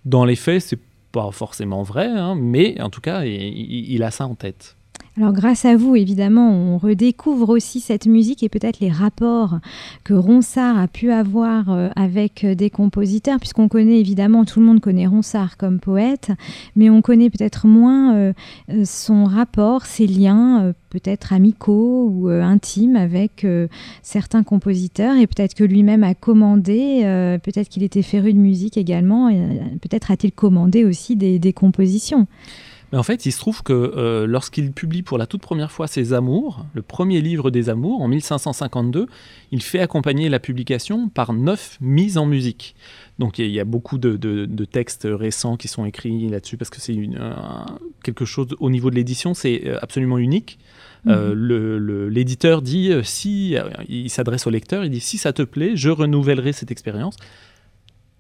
Dans 0.06 0.26
les 0.26 0.36
faits, 0.36 0.62
c'est 0.62 0.80
pas 1.12 1.32
forcément 1.32 1.84
vrai, 1.84 2.08
hein, 2.08 2.36
mais 2.36 2.80
en 2.82 2.90
tout 2.90 3.02
cas, 3.02 3.24
il, 3.24 4.04
a 4.04 4.12
ça 4.12 4.26
en 4.26 4.36
tête. 4.36 4.78
Alors 5.20 5.34
grâce 5.34 5.66
à 5.66 5.76
vous, 5.76 5.98
évidemment, 5.98 6.50
on 6.50 6.78
redécouvre 6.78 7.50
aussi 7.50 7.82
cette 7.82 8.06
musique 8.06 8.42
et 8.42 8.48
peut-être 8.48 8.80
les 8.80 8.90
rapports 8.90 9.60
que 10.06 10.14
Ronsard 10.14 10.80
a 10.80 10.88
pu 10.88 11.12
avoir 11.12 11.70
euh, 11.70 11.90
avec 11.98 12.46
euh, 12.46 12.56
des 12.56 12.70
compositeurs, 12.70 13.38
puisqu'on 13.38 13.68
connaît 13.68 14.00
évidemment, 14.00 14.46
tout 14.46 14.62
le 14.62 14.66
monde 14.66 14.80
connaît 14.80 15.08
Ronsard 15.08 15.58
comme 15.58 15.82
poète, 15.82 16.32
mais 16.78 16.90
on 16.90 17.02
connaît 17.02 17.30
peut-être 17.30 17.68
moins 17.68 18.16
euh, 18.16 18.34
son 18.86 19.26
rapport, 19.26 19.86
ses 19.86 20.08
liens 20.08 20.74
peut-être 20.90 21.34
amicaux 21.34 22.10
ou 22.10 22.30
intimes 22.30 22.96
avec 22.96 23.46
certains 24.02 24.44
compositeurs, 24.44 25.18
et 25.18 25.28
peut-être 25.28 25.54
que 25.54 25.64
lui-même 25.64 26.04
a 26.04 26.16
commandé, 26.16 27.02
peut-être 27.44 27.70
qu'il 27.70 27.84
était 27.84 28.02
féru 28.02 28.34
de 28.34 28.40
musique 28.40 28.76
également, 28.76 29.30
peut-être 29.82 30.10
a-t-il 30.10 30.32
commandé 30.32 30.86
aussi 30.86 31.16
des 31.16 31.54
compositions. 31.54 32.28
Mais 32.92 32.98
en 32.98 33.04
fait, 33.04 33.26
il 33.26 33.32
se 33.32 33.40
trouve 33.40 33.62
que 33.62 33.74
euh, 33.74 34.26
lorsqu'il 34.26 34.72
publie 34.72 35.04
pour 35.04 35.18
la 35.18 35.28
toute 35.28 35.42
première 35.42 35.72
fois 35.72 35.88
ses 35.88 36.14
Amours, 36.14 36.66
le 36.74 36.82
premier 36.82 37.22
livre 37.22 37.52
des 37.52 37.70
Amours, 37.70 38.02
en 38.02 38.08
1552, 38.08 39.08
il 39.52 39.62
fait 39.62 39.80
accompagner 39.80 40.30
la 40.30 40.40
publication 40.40 41.10
par 41.10 41.34
neuf 41.34 41.78
mises 41.82 42.18
en 42.18 42.26
musique. 42.26 42.76
Donc 43.20 43.38
il 43.38 43.50
y, 43.50 43.60
a 43.60 43.66
beaucoup 43.66 43.98
de, 43.98 44.66
textes 44.66 45.08
récents 45.10 45.58
qui 45.58 45.68
sont 45.68 45.86
écrits 45.86 46.30
là-dessus 46.30 46.58
parce 46.58 46.70
que 46.70 46.80
c'est 46.80 46.98
quelque 48.04 48.26
chose 48.26 48.48
au 48.60 48.70
niveau 48.70 48.90
de 48.90 48.96
l'édition, 48.96 49.34
c'est 49.34 49.68
euh, 49.68 49.78
absolument 49.82 50.18
unique. 50.18 50.58
Euh, 51.08 51.36
mhm. 51.36 52.08
L'éditeur 52.10 52.62
dit 52.62 52.92
si 53.04 53.56
il 53.88 54.10
s'adresse 54.10 54.48
au 54.48 54.50
lecteur, 54.50 54.84
il 54.84 54.90
dit 54.90 55.00
si 55.00 55.18
ça 55.18 55.32
te 55.34 55.42
plaît, 55.44 55.76
je 55.76 55.90
renouvellerai 55.90 56.54
cette 56.54 56.72
expérience. 56.72 57.16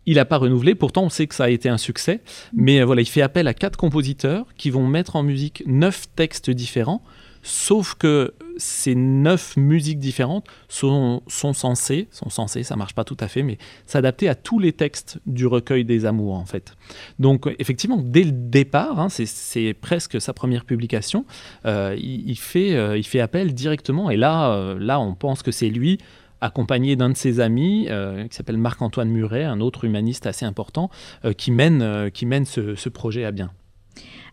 Il 0.09 0.15
n'a 0.15 0.25
pas 0.25 0.37
renouvelé, 0.37 0.73
pourtant 0.73 1.03
on 1.03 1.09
sait 1.09 1.27
que 1.27 1.35
ça 1.35 1.43
a 1.43 1.49
été 1.49 1.69
un 1.69 1.77
succès, 1.77 2.21
mais 2.51 2.79
euh, 2.79 2.85
voilà, 2.85 3.01
il 3.01 3.05
fait 3.05 3.21
appel 3.21 3.47
à 3.47 3.53
quatre 3.53 3.77
compositeurs 3.77 4.47
qui 4.57 4.71
vont 4.71 4.87
mettre 4.87 5.15
en 5.15 5.21
musique 5.21 5.61
neuf 5.67 6.07
textes 6.15 6.49
différents, 6.49 7.03
sauf 7.43 7.93
que 7.93 8.33
ces 8.57 8.95
neuf 8.95 9.55
musiques 9.55 9.99
différentes 9.99 10.47
sont, 10.67 11.21
censées, 11.27 12.07
sont 12.09 12.31
censées, 12.31 12.63
ça 12.63 12.75
marche 12.75 12.95
pas 12.95 13.03
tout 13.03 13.17
à 13.19 13.27
fait, 13.27 13.43
mais 13.43 13.59
s'adapter 13.85 14.27
à 14.27 14.33
tous 14.33 14.57
les 14.57 14.73
textes 14.73 15.19
du 15.27 15.45
recueil 15.45 15.85
des 15.85 16.07
amours 16.07 16.33
en 16.33 16.45
fait. 16.45 16.75
Donc 17.19 17.47
effectivement, 17.59 18.01
dès 18.03 18.23
le 18.23 18.31
départ, 18.31 18.99
hein, 18.99 19.09
c'est 19.09 19.75
presque 19.75 20.19
sa 20.19 20.33
première 20.33 20.65
publication, 20.65 21.23
euh, 21.67 21.95
il, 21.99 22.39
fait, 22.39 22.73
euh, 22.73 22.97
il 22.97 23.05
fait 23.05 23.19
appel 23.19 23.53
directement, 23.53 24.09
et 24.09 24.17
là, 24.17 24.73
là 24.79 24.99
on 24.99 25.13
pense 25.13 25.43
que 25.43 25.51
c'est 25.51 25.69
lui 25.69 25.99
accompagné 26.41 26.95
d'un 26.95 27.09
de 27.09 27.17
ses 27.17 27.39
amis 27.39 27.87
euh, 27.89 28.27
qui 28.27 28.35
s'appelle 28.35 28.57
Marc-Antoine 28.57 29.09
Muret, 29.09 29.43
un 29.43 29.59
autre 29.59 29.85
humaniste 29.85 30.25
assez 30.25 30.45
important, 30.45 30.89
euh, 31.25 31.33
qui 31.33 31.51
mène, 31.51 31.81
euh, 31.81 32.09
qui 32.09 32.25
mène 32.25 32.45
ce, 32.45 32.89
projet 32.89 33.23
à 33.23 33.31
bien. 33.31 33.51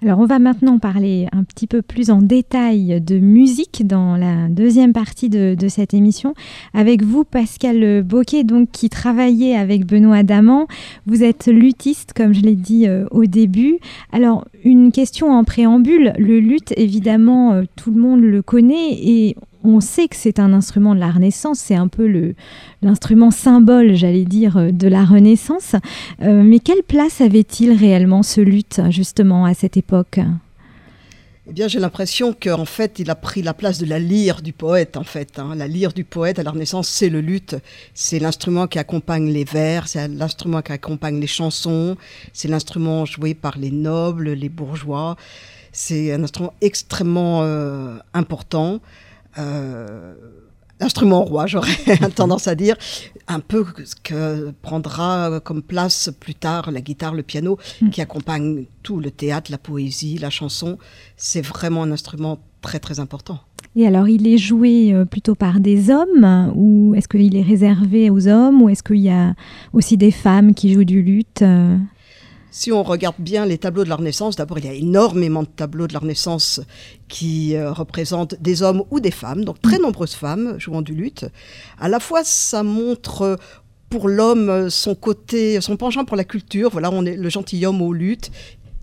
Alors 0.03 0.19
on 0.19 0.27
va 0.27 0.39
maintenant 0.39 0.79
parler 0.79 1.27
un 1.33 1.45
petit 1.45 1.67
peu 1.67 1.83
plus 1.83 2.11
en 2.11 2.21
détail 2.21 3.01
de 3.01 3.19
musique 3.19 3.87
dans 3.87 4.17
la 4.17 4.49
deuxième 4.49 4.93
partie 4.93 5.29
de, 5.29 5.57
cette 5.69 5.95
émission. 5.95 6.35
Avec 6.75 7.03
vous, 7.03 7.25
Pascal 7.25 8.03
Boquet, 8.03 8.45
donc, 8.45 8.71
qui 8.73 8.89
travaillait 8.89 9.57
avec 9.57 9.87
Benoît 9.87 10.23
Daman. 10.23 10.67
Vous 11.07 11.23
êtes 11.23 11.47
luthiste, 11.47 12.13
comme 12.15 12.35
je 12.35 12.41
l'ai 12.41 12.57
dit 12.57 12.87
au 13.11 13.25
début. 13.25 13.79
Alors, 14.13 14.47
une 14.65 14.93
question 14.93 15.31
en 15.31 15.45
préambule. 15.45 16.13
Le 16.19 16.41
luth, 16.41 16.73
évidemment, 16.77 17.63
tout 17.77 17.91
le 17.91 18.01
monde 18.01 18.21
le 18.21 18.43
connaît 18.43 18.93
et 18.93 19.37
on 19.66 19.80
sait 19.80 20.08
que 20.08 20.16
c'est 20.16 20.38
un 20.38 20.52
instrument 20.52 20.94
de 20.94 21.00
la 21.00 21.11
Renaissance, 21.11 21.58
c'est 21.58 21.75
un 21.75 21.88
peu 21.88 22.35
l'instrument 22.82 23.30
symbole, 23.30 23.94
j'allais 23.94 24.25
dire, 24.25 24.56
euh, 24.56 24.70
de 24.70 24.88
la 24.88 25.04
Renaissance. 25.04 25.75
Euh, 26.23 26.42
mais 26.42 26.58
quelle 26.58 26.82
place 26.82 27.20
avait-il 27.20 27.73
réellement 27.73 28.23
ce 28.23 28.40
luth, 28.40 28.80
justement, 28.90 29.44
à 29.44 29.54
cette 29.54 29.76
époque? 29.76 30.20
Eh 31.49 31.52
bien, 31.52 31.68
j'ai 31.68 31.78
l'impression 31.78 32.35
qu'en 32.35 32.64
fait, 32.64 32.99
il 32.99 33.08
a 33.08 33.14
pris 33.14 33.40
la 33.40 33.54
place 33.54 33.78
de 33.78 33.87
la 33.87 34.00
lyre 34.00 34.42
du 34.42 34.52
poète, 34.52 34.96
en 34.96 35.04
fait. 35.04 35.38
Hein. 35.38 35.54
La 35.54 35.68
lyre 35.68 35.92
du 35.92 36.02
poète 36.02 36.40
à 36.40 36.42
la 36.42 36.50
Renaissance, 36.50 36.88
c'est 36.88 37.08
le 37.08 37.20
luth. 37.20 37.54
C'est 37.94 38.18
l'instrument 38.18 38.66
qui 38.66 38.80
accompagne 38.80 39.30
les 39.30 39.44
vers, 39.44 39.87
c'est 39.87 40.08
l'instrument 40.08 40.61
qui 40.61 40.73
accompagne 40.73 41.20
les 41.20 41.28
chansons, 41.28 41.96
c'est 42.32 42.49
l'instrument 42.49 43.04
joué 43.04 43.35
par 43.35 43.58
les 43.58 43.70
nobles, 43.70 44.30
les 44.30 44.49
bourgeois. 44.49 45.16
C'est 45.70 46.12
un 46.12 46.25
instrument 46.25 46.52
extrêmement 46.62 47.42
euh, 47.44 47.96
important. 48.12 48.80
Euh, 49.38 50.14
l'instrument 50.81 51.25
roi, 51.25 51.47
j'aurais 51.47 51.76
tendance 52.14 52.49
à 52.49 52.55
dire, 52.55 52.76
un 53.28 53.40
peu 53.40 53.64
ce 53.85 53.95
que 53.97 54.52
prendra 54.62 55.40
comme 55.40 55.62
place 55.62 56.11
plus 56.21 56.35
tard 56.35 56.71
la 56.71 56.81
guitare, 56.81 57.14
le 57.14 57.23
piano, 57.23 57.59
mm. 57.81 57.90
qui 57.90 58.00
accompagne 58.00 58.66
tout 58.83 59.00
le 59.00 59.11
théâtre, 59.11 59.50
la 59.50 59.59
poésie, 59.59 60.19
la 60.19 60.31
chanson. 60.31 60.78
C'est 61.16 61.43
vraiment 61.43 61.83
un 61.83 61.93
instrument 61.93 62.38
très 62.61 62.78
très 62.78 63.00
important. 63.00 63.40
Et 63.76 63.87
alors, 63.87 64.09
il 64.09 64.26
est 64.26 64.38
joué 64.38 64.95
euh, 64.95 65.05
plutôt 65.05 65.35
par 65.35 65.61
des 65.61 65.90
hommes 65.90 66.52
ou 66.57 66.95
est-ce 66.95 67.09
qu'il 67.09 67.37
est 67.37 67.43
réservé 67.43 68.09
aux 68.09 68.26
hommes 68.26 68.62
ou 68.62 68.71
est-ce 68.71 68.83
qu'il 68.83 68.97
y 68.97 69.11
a 69.11 69.35
aussi 69.75 69.99
des 69.99 70.11
femmes 70.11 70.55
qui 70.55 70.73
jouent 70.73 70.85
du 70.85 71.02
luth 71.02 71.43
euh? 71.43 71.76
Si 72.50 72.73
on 72.73 72.83
regarde 72.83 73.17
bien 73.19 73.45
les 73.45 73.59
tableaux 73.59 73.85
de 73.85 73.88
la 73.88 73.97
Renaissance, 73.97 74.37
d'abord 74.37 74.59
il 74.59 74.65
y 74.65 74.69
a 74.69 74.73
énormément 74.73 75.43
de 75.43 75.49
tableaux 75.49 75.87
de 75.87 75.93
la 75.93 75.99
Renaissance 75.99 76.61
qui 77.09 77.55
euh, 77.55 77.73
représentent 77.73 78.35
des 78.41 78.62
hommes 78.62 78.85
ou 78.91 79.00
des 79.00 79.11
femmes, 79.11 79.45
donc 79.45 79.61
très 79.61 79.79
nombreuses 79.79 80.15
femmes 80.15 80.59
jouant 80.59 80.83
du 80.83 80.95
luth. 80.95 81.26
À 81.79 81.88
la 81.88 82.00
fois, 82.00 82.23
ça 82.25 82.62
montre 82.62 83.23
euh, 83.23 83.37
pour 83.91 84.09
l'homme 84.09 84.69
son 84.71 84.95
côté, 84.95 85.61
son 85.61 85.76
penchant 85.76 86.05
pour 86.05 86.17
la 86.17 86.25
culture. 86.25 86.71
Voilà, 86.71 86.91
on 86.91 87.05
est 87.05 87.17
le 87.17 87.29
gentilhomme 87.29 87.83
au 87.83 87.93
luth 87.93 88.31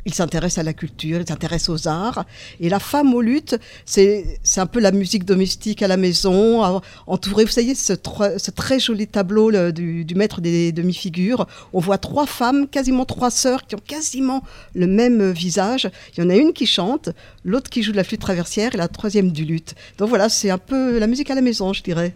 il 0.05 0.13
s'intéresse 0.13 0.57
à 0.57 0.63
la 0.63 0.73
culture, 0.73 1.21
il 1.21 1.27
s'intéresse 1.27 1.69
aux 1.69 1.87
arts. 1.87 2.25
Et 2.59 2.69
la 2.69 2.79
femme 2.79 3.13
au 3.13 3.21
luth, 3.21 3.55
c'est 3.85 4.39
un 4.57 4.65
peu 4.65 4.79
la 4.79 4.91
musique 4.91 5.25
domestique 5.25 5.81
à 5.81 5.87
la 5.87 5.97
maison, 5.97 6.81
entourée, 7.07 7.45
vous 7.45 7.51
savez, 7.51 7.75
ce, 7.75 7.93
ce 7.93 8.51
très 8.51 8.79
joli 8.79 9.07
tableau 9.07 9.51
du, 9.71 10.05
du, 10.05 10.15
maître 10.15 10.41
des 10.41 10.71
demi-figures. 10.71 11.47
On 11.73 11.79
voit 11.79 11.97
trois 11.97 12.25
femmes, 12.25 12.67
quasiment 12.67 13.05
trois 13.05 13.31
sœurs, 13.31 13.65
qui 13.65 13.75
ont 13.75 13.81
quasiment 13.85 14.43
le 14.75 14.87
même 14.87 15.31
visage. 15.31 15.89
Il 16.15 16.23
y 16.23 16.27
en 16.27 16.29
a 16.29 16.35
une 16.35 16.53
qui 16.53 16.65
chante, 16.65 17.09
l'autre 17.43 17.69
qui 17.69 17.83
joue 17.83 17.91
de 17.91 17.97
la 17.97 18.03
flûte 18.03 18.21
traversière 18.21 18.73
et 18.73 18.77
la 18.77 18.87
troisième 18.87 19.31
du 19.31 19.45
luth. 19.45 19.75
Donc 19.97 20.09
voilà, 20.09 20.29
c'est 20.29 20.49
un 20.49 20.57
peu 20.57 20.99
la 20.99 21.07
musique 21.07 21.31
à 21.31 21.35
la 21.35 21.41
maison, 21.41 21.73
je 21.73 21.83
dirais. 21.83 22.13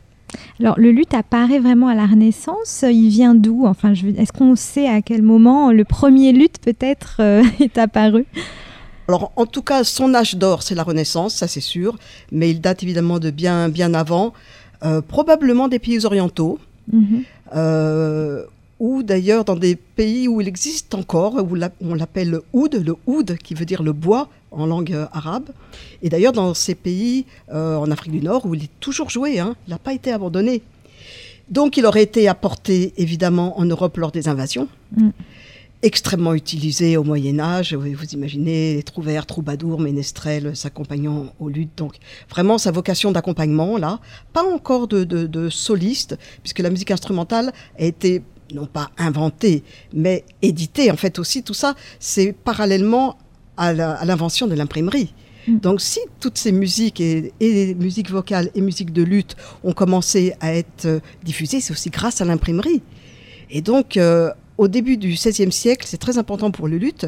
Alors, 0.60 0.78
le 0.80 0.92
luth 0.92 1.14
apparaît 1.14 1.60
vraiment 1.60 1.88
à 1.88 1.96
la 1.96 2.06
Renaissance. 2.06 2.84
Il 2.88 3.10
vient 3.10 3.36
d'où 3.36 3.66
Enfin, 3.66 3.94
est-ce 3.94 4.34
qu'on 4.34 4.56
sait 4.56 4.88
à 4.88 5.02
quel 5.02 5.22
moment 5.22 5.72
le 5.72 5.84
premier 5.84 6.32
luth 6.32 6.58
peut-être 6.62 7.18
euh, 7.20 7.44
est 7.60 7.78
apparu? 7.78 8.26
Alors, 9.08 9.32
en 9.36 9.46
tout 9.46 9.62
cas, 9.62 9.84
son 9.84 10.14
âge 10.14 10.36
d'or, 10.36 10.64
c'est 10.64 10.76
la 10.76 10.84
Renaissance, 10.84 11.36
ça 11.36 11.48
c'est 11.48 11.62
sûr, 11.62 11.98
mais 12.32 12.50
il 12.50 12.60
date 12.60 12.84
évidemment 12.84 13.20
de 13.20 13.32
bien, 13.32 13.70
bien 13.70 13.94
avant, 13.94 14.34
euh, 14.84 15.02
probablement 15.02 15.70
des 15.70 15.80
pays 15.80 16.06
orientaux, 16.06 16.60
mhm. 16.92 17.24
euh, 17.56 18.44
ou 18.80 19.04
d'ailleurs 19.04 19.44
dans 19.46 19.56
des 19.56 19.76
pays 19.76 20.28
où 20.28 20.42
il 20.42 20.48
existe 20.48 20.94
encore, 20.94 21.36
où 21.36 21.58
on 21.82 21.96
l'appelle 21.96 22.30
le 22.30 22.44
oud, 22.54 22.76
le 22.76 22.96
oud 23.08 23.38
qui 23.38 23.54
veut 23.54 23.66
dire 23.66 23.84
le 23.84 23.94
bois 23.94 24.30
en 24.52 24.66
langue 24.66 24.94
euh, 24.94 25.08
arabe. 25.12 25.50
Et 26.02 26.10
d'ailleurs 26.10 26.34
dans 26.34 26.54
ces 26.54 26.76
pays 26.76 27.26
euh, 27.52 27.76
en 27.76 27.90
Afrique 27.92 28.12
du 28.12 28.22
Nord 28.22 28.46
où 28.46 28.56
il 28.56 28.64
est 28.66 28.80
toujours 28.80 29.10
joué, 29.10 29.40
hein, 29.40 29.56
il 29.68 29.72
n'a 29.72 29.80
pas 29.80 29.94
été 29.94 30.12
abandonné. 30.12 30.62
Donc 31.50 31.78
il 31.78 31.86
aurait 31.86 32.04
été 32.04 32.28
apporté 32.28 32.94
évidemment 32.98 33.60
en 33.60 33.66
Europe 33.66 33.98
lors 33.98 34.12
des 34.12 34.28
invasions. 34.28 34.68
Mm. 34.96 35.10
extrêmement 35.84 36.34
utilisé 36.34 36.98
au 36.98 37.04
Moyen 37.04 37.40
Âge. 37.40 37.74
Vous 37.74 38.06
imaginez 38.14 38.76
les 38.76 38.84
trouvères, 38.84 39.26
troubadours, 39.26 39.80
ménestrels 39.80 40.56
s'accompagnant 40.56 41.34
aux 41.40 41.50
luttes. 41.50 41.78
Donc 41.78 41.96
vraiment 42.30 42.58
sa 42.58 42.72
vocation 42.72 43.12
d'accompagnement 43.12 43.78
là, 43.78 44.00
pas 44.34 44.44
encore 44.44 44.88
de, 44.88 45.04
de, 45.04 45.28
de 45.28 45.50
soliste, 45.50 46.18
puisque 46.42 46.60
la 46.60 46.70
musique 46.70 46.92
instrumentale 46.92 47.54
a 47.80 47.84
été 47.84 48.24
non 48.54 48.66
pas 48.66 48.92
inventé, 48.98 49.64
mais 49.94 50.24
édité. 50.42 50.92
En 50.92 50.98
fait, 50.98 51.20
aussi, 51.20 51.44
tout 51.44 51.54
ça, 51.54 51.76
c'est 52.00 52.34
parallèlement 52.34 53.18
à 53.58 53.74
l'invention 53.74 54.48
de 54.48 54.54
l'imprimerie. 54.54 55.14
Mm. 55.48 55.60
Donc, 55.60 55.82
si 55.82 56.00
toutes 56.20 56.38
ces 56.38 56.52
musiques, 56.52 57.02
et, 57.02 57.34
et 57.40 57.74
musiques 57.74 58.12
vocales 58.12 58.50
et 58.54 58.62
musiques 58.62 58.94
de 58.94 59.04
lutte, 59.04 59.36
ont 59.64 59.74
commencé 59.74 60.34
à 60.40 60.54
être 60.54 60.86
euh, 60.86 61.00
diffusées, 61.24 61.62
c'est 61.62 61.72
aussi 61.72 61.90
grâce 61.90 62.22
à 62.22 62.26
l'imprimerie. 62.26 62.82
Et 63.50 63.62
donc, 63.62 63.98
euh, 63.98 64.32
au 64.58 64.68
début 64.68 64.98
du 64.98 65.10
XVIe 65.10 65.52
siècle, 65.52 65.86
c'est 65.88 65.98
très 65.98 66.18
important 66.18 66.52
pour 66.52 66.68
le 66.68 66.78
lutte, 66.78 67.08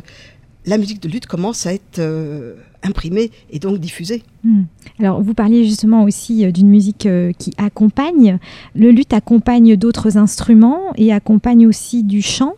la 0.66 0.78
musique 0.78 1.02
de 1.02 1.10
lutte 1.10 1.26
commence 1.26 1.66
à 1.66 1.74
être 1.74 2.00
euh, 2.00 2.56
imprimée 2.84 3.32
et 3.50 3.60
donc 3.60 3.80
diffusée. 3.80 4.24
Hmm. 4.44 4.64
Alors, 5.00 5.22
vous 5.22 5.34
parliez 5.34 5.66
justement 5.66 6.04
aussi 6.04 6.46
euh, 6.46 6.52
d'une 6.52 6.70
musique 6.70 7.06
euh, 7.06 7.32
qui 7.38 7.52
accompagne. 7.58 8.40
Le 8.76 8.92
lutte 8.92 9.14
accompagne 9.14 9.76
d'autres 9.76 10.18
instruments 10.18 10.94
et 10.96 11.12
accompagne 11.12 11.68
aussi 11.68 12.04
du 12.04 12.22
chant. 12.22 12.56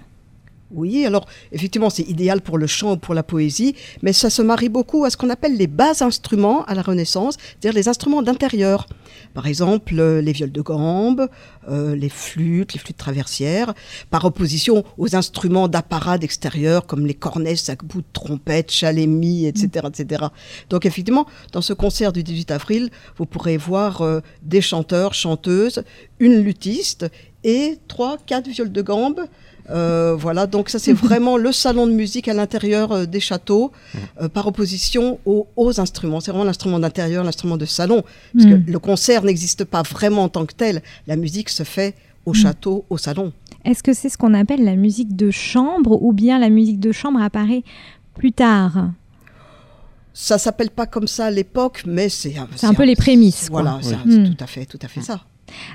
Oui, 0.74 1.06
alors 1.06 1.28
effectivement, 1.52 1.90
c'est 1.90 2.04
idéal 2.04 2.42
pour 2.42 2.58
le 2.58 2.68
chant 2.68 2.94
ou 2.94 2.98
pour 2.98 3.14
la 3.14 3.24
poésie, 3.24 3.76
mais 4.02 4.14
ça 4.14 4.30
se 4.30 4.42
marie 4.42 4.70
beaucoup 4.70 5.04
à 5.06 5.10
ce 5.10 5.18
qu'on 5.18 5.30
appelle 5.30 5.58
les 5.58 5.68
bas 5.68 5.92
instruments 6.02 6.64
à 6.66 6.76
la 6.76 6.82
Renaissance, 6.82 7.36
c'est-à-dire 7.40 7.74
les 7.74 7.90
instruments 7.90 8.22
d'intérieur. 8.22 8.88
Par 9.34 9.48
exemple, 9.48 10.00
euh, 10.00 10.22
les 10.22 10.32
viols 10.32 10.52
de 10.52 10.62
gambe, 10.62 11.28
euh, 11.70 11.96
les 11.96 12.10
flûtes, 12.10 12.74
les 12.74 12.80
flûtes 12.80 12.98
traversières, 12.98 13.74
par 14.10 14.26
opposition 14.26 14.84
aux 14.98 15.16
instruments 15.16 15.68
d'apparat 15.68 16.18
d'extérieur 16.18 16.86
comme 16.86 17.06
les 17.06 17.14
cornets, 17.14 17.56
sac-bout, 17.56 18.04
trompettes, 18.14 18.72
chalémies, 18.72 19.46
etc., 19.48 19.88
etc. 19.88 20.26
Donc 20.70 20.86
effectivement, 20.86 21.26
dans 21.52 21.62
ce 21.62 21.74
concert 21.74 22.14
du 22.14 22.24
18 22.24 22.52
avril, 22.52 22.90
vous 23.18 23.26
pourrez 23.26 23.58
voir 23.58 24.02
euh, 24.02 24.22
des 24.42 24.62
chanteurs, 24.62 25.14
chanteuses, 25.14 25.84
une 26.20 26.42
luthiste 26.42 27.08
et 27.44 27.80
trois, 27.88 28.18
quatre 28.26 28.48
viols 28.48 28.72
de 28.72 28.82
gambe, 28.82 29.26
euh, 29.70 30.16
voilà, 30.16 30.48
donc 30.48 30.70
ça 30.70 30.80
c'est 30.80 30.94
vraiment 31.08 31.38
le 31.38 31.52
salon 31.52 31.88
de 31.88 31.92
musique 31.92 32.28
à 32.28 32.34
l'intérieur 32.34 32.92
euh, 32.92 33.06
des 33.06 33.20
châteaux, 33.20 33.72
euh, 34.22 34.28
par 34.28 34.48
opposition 34.48 35.20
aux, 35.26 35.80
instruments. 35.80 36.20
C'est 36.20 36.32
vraiment 36.32 36.44
l'instrument 36.44 36.80
d'intérieur, 36.80 37.24
l'instrument 37.24 37.58
de 37.58 37.66
salon, 37.66 38.04
parce 38.34 38.46
que 38.46 38.70
le 38.70 38.80
concert 38.80 39.24
n'existe 39.24 39.64
pas 39.64 39.84
vraiment 39.84 40.24
en 40.24 40.30
tant 40.30 40.46
que 40.46 40.54
tel. 40.54 40.82
La 41.08 41.16
musique 41.16 41.50
se 41.50 41.64
fait 41.64 41.96
au 42.26 42.32
mm. 42.32 42.36
château, 42.36 42.86
au 42.90 42.98
salon. 42.98 43.32
Est-ce 43.64 43.84
que 43.84 43.94
c'est 43.94 44.10
ce 44.10 44.18
qu'on 44.18 44.34
appelle 44.34 44.64
la 44.64 44.76
musique 44.76 45.16
de 45.16 45.32
chambre, 45.32 46.02
ou 46.02 46.14
bien 46.14 46.40
la 46.40 46.50
musique 46.50 46.80
de 46.80 46.92
chambre 46.92 47.22
apparaît 47.22 47.64
plus 48.16 48.32
tard? 48.32 48.90
Ça 50.14 50.38
s'appelle 50.38 50.72
pas 50.72 50.88
comme 50.88 51.08
ça 51.08 51.28
à 51.28 51.32
l'époque, 51.32 51.84
mais 51.86 52.10
c'est 52.10 52.36
c'est 52.58 52.68
un, 52.68 52.74
peu 52.74 52.84
les 52.84 52.98
prémices. 52.98 53.48
Voilà, 53.50 53.80
c'est 53.82 53.96
mm. 53.96 54.36
tout 54.36 54.44
à 54.44 54.48
fait, 54.48 54.66
tout 54.66 54.80
à 54.82 54.88
fait 54.90 55.02
ça. 55.02 55.22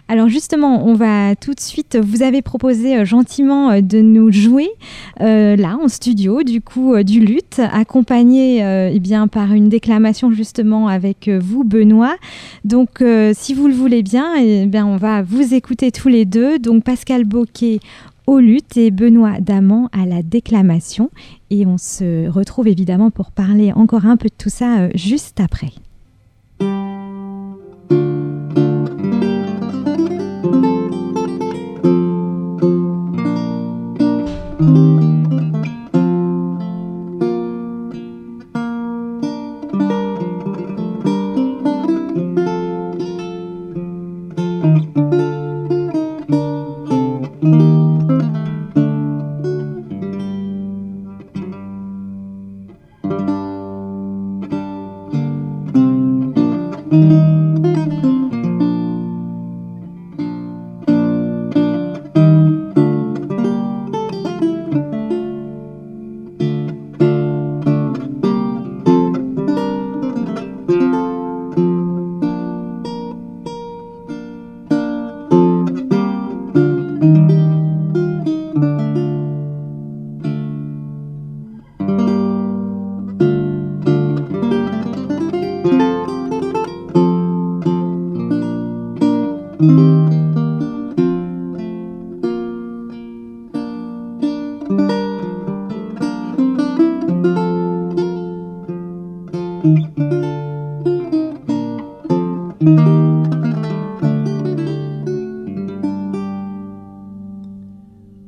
Alors 0.08 0.28
justement, 0.28 0.86
on 0.86 0.94
va 0.94 1.34
tout 1.36 1.54
de 1.54 1.60
suite, 1.60 1.98
vous 2.00 2.22
avez 2.22 2.42
proposé 2.42 2.96
euh, 2.96 3.04
gentiment 3.04 3.70
euh, 3.70 3.80
de 3.80 4.00
nous 4.00 4.30
jouer 4.30 4.68
euh, 5.20 5.56
là 5.56 5.78
en 5.82 5.88
studio, 5.88 6.42
du 6.42 6.60
coup 6.60 6.96
du 7.02 7.20
luth, 7.20 7.60
accompagné 7.72 8.60
eh 8.92 9.00
bien 9.00 9.28
par 9.28 9.52
une 9.52 9.68
déclamation 9.68 10.30
justement 10.30 10.88
avec 10.88 11.28
vous, 11.28 11.64
Benoît. 11.64 12.16
Donc 12.64 13.02
si 13.34 13.54
vous 13.54 13.68
le 13.68 13.74
voulez 13.74 14.02
bien, 14.02 14.34
eh 14.36 14.66
bien 14.66 14.86
on 14.86 14.96
va 14.96 15.22
vous 15.22 15.54
écouter 15.54 15.90
tous 15.90 16.08
les 16.08 16.24
deux. 16.24 16.58
Donc 16.58 16.84
Pascal 16.84 17.24
Boquet 17.24 17.80
au 18.26 18.38
luth 18.38 18.76
et 18.76 18.90
Benoît 18.90 19.40
Damant 19.40 19.88
à 19.92 20.06
la 20.06 20.22
déclamation. 20.22 21.10
Et 21.50 21.66
on 21.66 21.78
se 21.78 22.28
retrouve 22.28 22.68
évidemment 22.68 23.10
pour 23.10 23.30
parler 23.30 23.72
encore 23.72 24.06
un 24.06 24.16
peu 24.16 24.28
de 24.28 24.34
tout 24.36 24.50
ça 24.50 24.88
juste 24.94 25.40
après. 25.40 25.72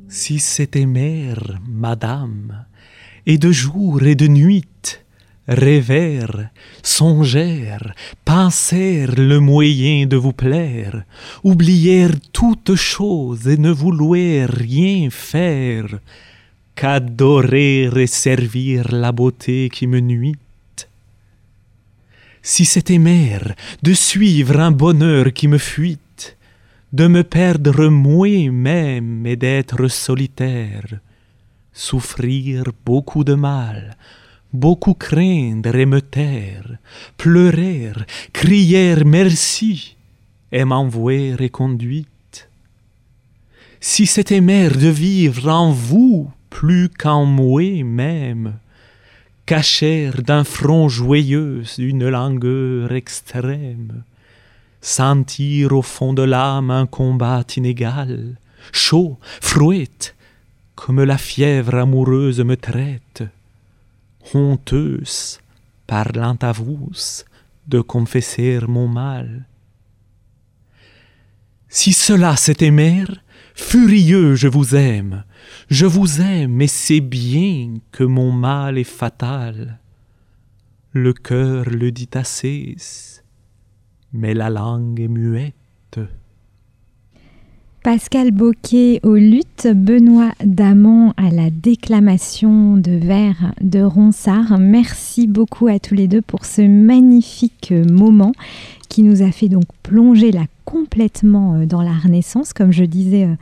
C'était 0.09 0.87
mère, 0.87 1.59
madame, 1.67 2.65
et 3.25 3.37
de 3.37 3.51
jour 3.51 4.03
et 4.03 4.15
de 4.15 4.27
nuit, 4.27 4.65
rêvèrent, 5.47 6.49
songèrent, 6.81 7.93
pensèrent 8.25 9.15
le 9.15 9.39
moyen 9.39 10.07
de 10.07 10.17
vous 10.17 10.33
plaire, 10.33 11.03
oublièrent 11.43 12.19
toutes 12.33 12.75
choses 12.75 13.47
et 13.47 13.57
ne 13.57 13.71
vouloirent 13.71 14.49
rien 14.49 15.09
faire 15.11 15.99
qu'adorer 16.75 17.83
et 17.83 18.07
servir 18.07 18.91
la 18.91 19.11
beauté 19.11 19.69
qui 19.71 19.85
me 19.85 19.99
nuit. 19.99 20.35
Si 22.41 22.65
c'était 22.65 22.97
mère 22.97 23.53
de 23.83 23.93
suivre 23.93 24.59
un 24.59 24.71
bonheur 24.71 25.33
qui 25.33 25.47
me 25.47 25.57
fuit, 25.57 25.99
de 26.91 27.07
me 27.07 27.23
perdre 27.23 27.87
moi-même 27.87 29.25
et 29.25 29.35
d'être 29.35 29.87
solitaire. 29.87 30.99
souffrir 31.71 32.71
beaucoup 32.85 33.23
de 33.23 33.35
mal, 33.35 33.95
beaucoup 34.51 34.95
craindre 34.95 35.75
et 35.75 35.85
me 35.85 36.01
taire, 36.01 36.77
pleurer, 37.15 37.93
crier 38.33 39.03
merci, 39.05 39.95
et 40.51 40.65
m'envoyer 40.65 41.35
reconduite. 41.35 42.49
Si 43.79 44.07
c'était 44.07 44.41
mère 44.41 44.75
de 44.75 44.87
vivre 44.87 45.47
en 45.47 45.71
vous 45.71 46.31
plus 46.49 46.89
qu'en 46.89 47.25
moi 47.25 47.83
même, 47.83 48.55
cacher 49.45 50.11
d'un 50.17 50.43
front 50.43 50.89
joyeux 50.89 51.63
une 51.77 52.09
langueur 52.09 52.91
extrême, 52.91 54.03
sentir 54.81 55.73
au 55.73 55.81
fond 55.81 56.13
de 56.13 56.21
l'âme 56.21 56.71
un 56.71 56.85
combat 56.85 57.43
inégal, 57.55 58.37
chaud, 58.71 59.17
frouette, 59.41 60.15
comme 60.75 61.03
la 61.03 61.17
fièvre 61.17 61.75
amoureuse 61.75 62.39
me 62.39 62.55
traite, 62.55 63.23
honteuse, 64.33 65.39
parlant 65.87 66.37
à 66.41 66.51
vous, 66.51 66.91
de 67.67 67.81
confesser 67.81 68.59
mon 68.67 68.87
mal. 68.87 69.45
Si 71.67 71.93
cela 71.93 72.35
c'était 72.35 72.71
mère, 72.71 73.23
furieux 73.53 74.35
je 74.35 74.47
vous 74.47 74.75
aime, 74.75 75.23
je 75.69 75.85
vous 75.85 76.21
aime 76.21 76.61
et 76.61 76.67
c'est 76.67 77.01
bien 77.01 77.75
que 77.91 78.03
mon 78.03 78.31
mal 78.31 78.77
est 78.77 78.83
fatal. 78.83 79.79
Le 80.93 81.13
cœur 81.13 81.65
le 81.65 81.91
dit 81.91 82.09
assez, 82.13 82.75
mais 84.13 84.33
la 84.33 84.49
langue 84.49 84.99
est 84.99 85.07
muette. 85.07 85.53
Pascal 87.83 88.31
Boquet 88.31 88.99
au 89.03 89.15
luth, 89.15 89.67
Benoît 89.73 90.33
Damon 90.43 91.13
à 91.15 91.29
la 91.31 91.49
déclamation 91.49 92.75
de 92.75 92.91
vers 92.91 93.53
de 93.61 93.81
Ronsard. 93.81 94.59
Merci 94.59 95.27
beaucoup 95.27 95.67
à 95.67 95.79
tous 95.79 95.95
les 95.95 96.09
deux 96.09 96.21
pour 96.21 96.43
ce 96.43 96.61
magnifique 96.61 97.73
moment 97.89 98.33
qui 98.89 99.01
nous 99.01 99.21
a 99.21 99.31
fait 99.31 99.47
donc 99.47 99.63
plonger 99.81 100.31
là 100.31 100.43
complètement 100.65 101.55
euh, 101.55 101.65
dans 101.65 101.81
la 101.81 101.93
Renaissance, 101.93 102.51
comme 102.51 102.71
je 102.71 102.83
disais 102.83 103.25
euh, 103.25 103.35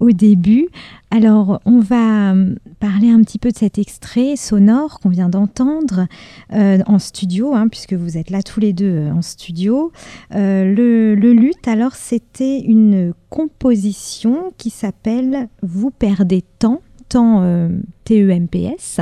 au 0.00 0.10
début. 0.10 0.68
Alors, 1.10 1.60
on 1.64 1.80
va 1.80 2.32
euh, 2.32 2.54
parler 2.80 3.10
un 3.10 3.22
petit 3.22 3.38
peu 3.38 3.50
de 3.50 3.56
cet 3.56 3.78
extrait 3.78 4.36
sonore 4.36 5.00
qu'on 5.00 5.08
vient 5.08 5.28
d'entendre 5.28 6.06
euh, 6.52 6.78
en 6.86 6.98
studio, 6.98 7.54
hein, 7.54 7.68
puisque 7.68 7.94
vous 7.94 8.18
êtes 8.18 8.30
là 8.30 8.42
tous 8.42 8.60
les 8.60 8.72
deux 8.72 8.90
euh, 8.90 9.12
en 9.12 9.22
studio. 9.22 9.92
le, 10.30 11.14
le 11.14 11.32
luth, 11.32 11.66
alors, 11.66 11.94
c'était 11.94 12.60
une 12.60 13.14
composition 13.30 14.52
qui 14.58 14.70
s'appelle 14.70 15.48
Vous 15.62 15.90
perdez 15.90 16.42
temps 16.58 16.82
temps 17.08 17.42
TEMPS 18.04 19.00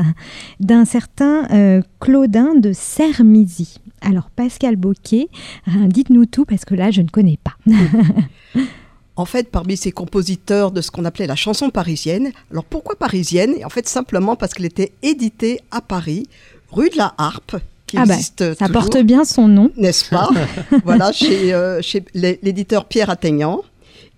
d'un 0.61 0.85
certain 0.85 1.83
Claudin 1.99 2.55
de 2.55 2.73
Sermizy. 2.73 3.81
Alors 4.01 4.31
Pascal 4.31 4.77
Boquet, 4.77 5.27
dites-nous 5.67 6.27
tout 6.27 6.45
parce 6.45 6.65
que 6.65 6.77
là 6.77 6.93
je 6.93 7.03
ne 7.03 7.09
connais 7.09 7.41
pas. 7.43 7.57
en 9.17 9.25
fait, 9.25 9.51
parmi 9.51 9.77
ces 9.77 9.93
compositeurs 9.93 10.71
de 10.71 10.81
ce 10.81 10.91
qu'on 10.91 11.05
appelait 11.05 11.27
la 11.27 11.37
chanson 11.37 11.71
parisienne. 11.71 12.33
Alors 12.51 12.65
pourquoi 12.65 12.97
parisienne? 12.97 13.55
En 13.65 13.71
fait, 13.71 13.89
simplement 13.89 14.37
parce 14.37 14.53
qu'elle 14.53 14.67
était 14.67 14.93
éditée 15.03 15.61
à 15.71 15.81
Paris, 15.81 16.29
rue 16.71 16.91
de 16.91 16.99
la 16.99 17.15
Harpe, 17.17 17.57
qui 17.87 17.97
ah 17.99 18.05
bah, 18.05 18.17
ça 18.19 18.69
porte 18.69 18.99
bien 18.99 19.25
son 19.25 19.49
nom. 19.49 19.71
N'est-ce 19.77 20.11
pas? 20.11 20.29
Voilà, 20.85 21.13
chez, 21.13 21.55
euh, 21.55 21.81
chez 21.83 22.05
l'éditeur 22.15 22.85
Pierre 22.85 23.11
Atteignant 23.11 23.63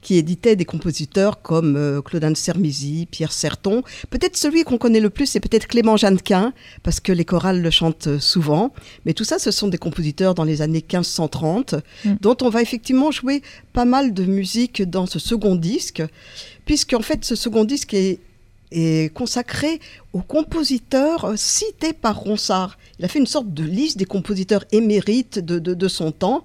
qui 0.08 0.16
éditait 0.16 0.56
des 0.56 0.64
compositeurs 0.64 1.42
comme 1.42 1.76
euh, 1.76 2.00
Claudin 2.00 2.30
de 2.30 2.36
Sermizy, 2.38 3.06
Pierre 3.10 3.30
Serton. 3.30 3.82
Peut-être 4.08 4.38
celui 4.38 4.64
qu'on 4.64 4.78
connaît 4.78 5.00
le 5.00 5.10
plus, 5.10 5.26
c'est 5.26 5.38
peut-être 5.38 5.66
Clément 5.66 5.98
Jeannequin, 5.98 6.54
parce 6.82 6.98
que 6.98 7.12
les 7.12 7.26
chorales 7.26 7.60
le 7.60 7.68
chantent 7.68 8.06
euh, 8.06 8.18
souvent. 8.18 8.72
Mais 9.04 9.12
tout 9.12 9.24
ça, 9.24 9.38
ce 9.38 9.50
sont 9.50 9.68
des 9.68 9.76
compositeurs 9.76 10.34
dans 10.34 10.44
les 10.44 10.62
années 10.62 10.82
1530, 10.82 11.74
mm. 12.06 12.14
dont 12.22 12.38
on 12.40 12.48
va 12.48 12.62
effectivement 12.62 13.10
jouer 13.10 13.42
pas 13.74 13.84
mal 13.84 14.14
de 14.14 14.24
musique 14.24 14.80
dans 14.80 15.04
ce 15.04 15.18
second 15.18 15.56
disque, 15.56 16.02
puisqu'en 16.64 17.02
fait, 17.02 17.22
ce 17.26 17.34
second 17.34 17.64
disque 17.64 17.92
est, 17.92 18.18
est 18.70 19.12
consacré 19.14 19.80
aux 20.12 20.20
compositeurs 20.20 21.24
euh, 21.24 21.36
cités 21.36 21.92
par 21.92 22.18
Ronsard. 22.18 22.78
Il 22.98 23.04
a 23.04 23.08
fait 23.08 23.18
une 23.18 23.26
sorte 23.26 23.52
de 23.52 23.64
liste 23.64 23.98
des 23.98 24.04
compositeurs 24.04 24.64
émérites 24.72 25.38
de, 25.38 25.58
de, 25.58 25.74
de 25.74 25.88
son 25.88 26.12
temps. 26.12 26.44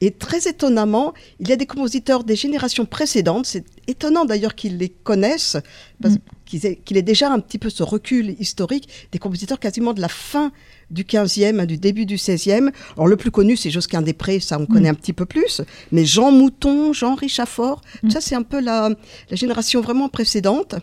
Et 0.00 0.10
très 0.10 0.48
étonnamment, 0.48 1.14
il 1.38 1.48
y 1.48 1.52
a 1.52 1.56
des 1.56 1.66
compositeurs 1.66 2.24
des 2.24 2.34
générations 2.34 2.86
précédentes, 2.86 3.46
c'est 3.46 3.64
étonnant 3.86 4.24
d'ailleurs 4.24 4.56
qu'ils 4.56 4.76
les 4.76 4.88
connaissent, 4.88 5.56
parce 6.00 6.14
mm. 6.14 6.18
qu'il 6.44 6.96
ait, 6.96 7.02
déjà 7.02 7.30
un 7.30 7.38
petit 7.38 7.58
peu 7.58 7.70
ce 7.70 7.84
recul 7.84 8.34
historique, 8.40 8.88
des 9.12 9.20
compositeurs 9.20 9.60
quasiment 9.60 9.92
de 9.92 10.00
la 10.00 10.08
fin 10.08 10.50
du 10.90 11.04
15e, 11.04 11.60
hein, 11.60 11.66
du 11.66 11.78
début 11.78 12.04
du 12.04 12.16
16e. 12.16 12.72
Alors 12.96 13.06
le 13.06 13.16
plus 13.16 13.30
connu, 13.30 13.56
c'est 13.56 13.70
Josquin 13.70 14.02
Després, 14.02 14.40
ça 14.40 14.58
on 14.58 14.66
connaît 14.66 14.88
mm. 14.88 14.94
un 14.94 14.94
petit 14.94 15.12
peu 15.12 15.24
plus, 15.24 15.62
mais 15.92 16.04
Jean 16.04 16.32
Mouton, 16.32 16.92
Jean 16.92 17.14
Richafort, 17.14 17.80
mm. 18.02 18.10
ça 18.10 18.20
c'est 18.20 18.34
un 18.34 18.42
peu 18.42 18.60
la, 18.60 18.88
la, 19.30 19.36
génération 19.36 19.82
vraiment 19.82 20.08
précédente. 20.08 20.74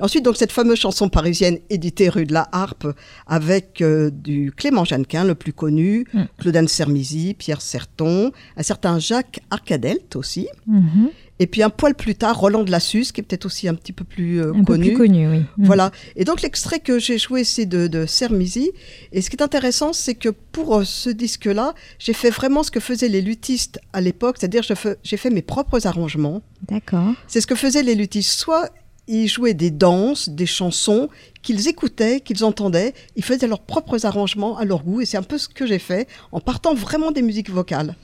Ensuite, 0.00 0.24
donc 0.24 0.36
cette 0.36 0.52
fameuse 0.52 0.78
chanson 0.78 1.08
parisienne 1.08 1.58
éditée 1.70 2.08
rue 2.08 2.26
de 2.26 2.32
la 2.32 2.48
Harpe 2.52 2.86
avec 3.26 3.80
euh, 3.80 4.10
du 4.10 4.52
Clément 4.56 4.84
Jeannequin, 4.84 5.24
le 5.24 5.34
plus 5.34 5.52
connu, 5.52 6.06
mm. 6.12 6.22
Claudin 6.38 6.66
Sermizy, 6.66 7.34
Pierre 7.34 7.60
Serton, 7.60 8.32
un 8.56 8.62
certain 8.62 8.98
Jacques 8.98 9.40
Arcadelt 9.50 10.16
aussi. 10.16 10.48
Mm-hmm. 10.68 11.10
Et 11.40 11.46
puis 11.46 11.62
un 11.62 11.70
poil 11.70 11.94
plus 11.94 12.16
tard, 12.16 12.38
Roland 12.38 12.64
de 12.64 12.70
Lassus, 12.70 13.12
qui 13.12 13.20
est 13.20 13.22
peut-être 13.22 13.46
aussi 13.46 13.68
un 13.68 13.74
petit 13.74 13.92
peu 13.92 14.04
plus 14.04 14.40
euh, 14.40 14.52
un 14.54 14.64
connu. 14.64 14.90
Peu 14.90 14.94
plus 14.94 14.96
connu, 14.96 15.28
oui. 15.28 15.38
Mm. 15.56 15.64
Voilà. 15.64 15.92
Et 16.16 16.24
donc 16.24 16.42
l'extrait 16.42 16.80
que 16.80 16.98
j'ai 16.98 17.18
joué, 17.18 17.44
c'est 17.44 17.66
de, 17.66 17.86
de 17.86 18.06
Sermizy. 18.06 18.72
Et 19.12 19.22
ce 19.22 19.30
qui 19.30 19.36
est 19.36 19.42
intéressant, 19.42 19.92
c'est 19.92 20.14
que 20.14 20.28
pour 20.28 20.76
euh, 20.76 20.84
ce 20.84 21.10
disque-là, 21.10 21.74
j'ai 21.98 22.12
fait 22.12 22.30
vraiment 22.30 22.62
ce 22.62 22.70
que 22.70 22.80
faisaient 22.80 23.08
les 23.08 23.22
luthistes 23.22 23.78
à 23.92 24.00
l'époque, 24.00 24.36
c'est-à-dire 24.38 24.64
j'ai 25.02 25.16
fait 25.16 25.30
mes 25.30 25.42
propres 25.42 25.86
arrangements. 25.86 26.42
D'accord. 26.68 27.14
C'est 27.28 27.40
ce 27.40 27.46
que 27.46 27.54
faisaient 27.54 27.84
les 27.84 27.94
luthistes. 27.94 28.30
Soit 28.30 28.70
ils 29.08 29.26
jouaient 29.26 29.54
des 29.54 29.70
danses, 29.70 30.28
des 30.28 30.46
chansons 30.46 31.08
qu'ils 31.42 31.66
écoutaient, 31.68 32.20
qu'ils 32.20 32.44
entendaient. 32.44 32.94
Ils 33.16 33.24
faisaient 33.24 33.46
leurs 33.46 33.60
propres 33.60 34.04
arrangements 34.06 34.58
à 34.58 34.64
leur 34.64 34.84
goût. 34.84 35.00
Et 35.00 35.06
c'est 35.06 35.16
un 35.16 35.22
peu 35.22 35.38
ce 35.38 35.48
que 35.48 35.66
j'ai 35.66 35.78
fait 35.78 36.06
en 36.30 36.40
partant 36.40 36.74
vraiment 36.74 37.10
des 37.10 37.22
musiques 37.22 37.50
vocales. 37.50 37.96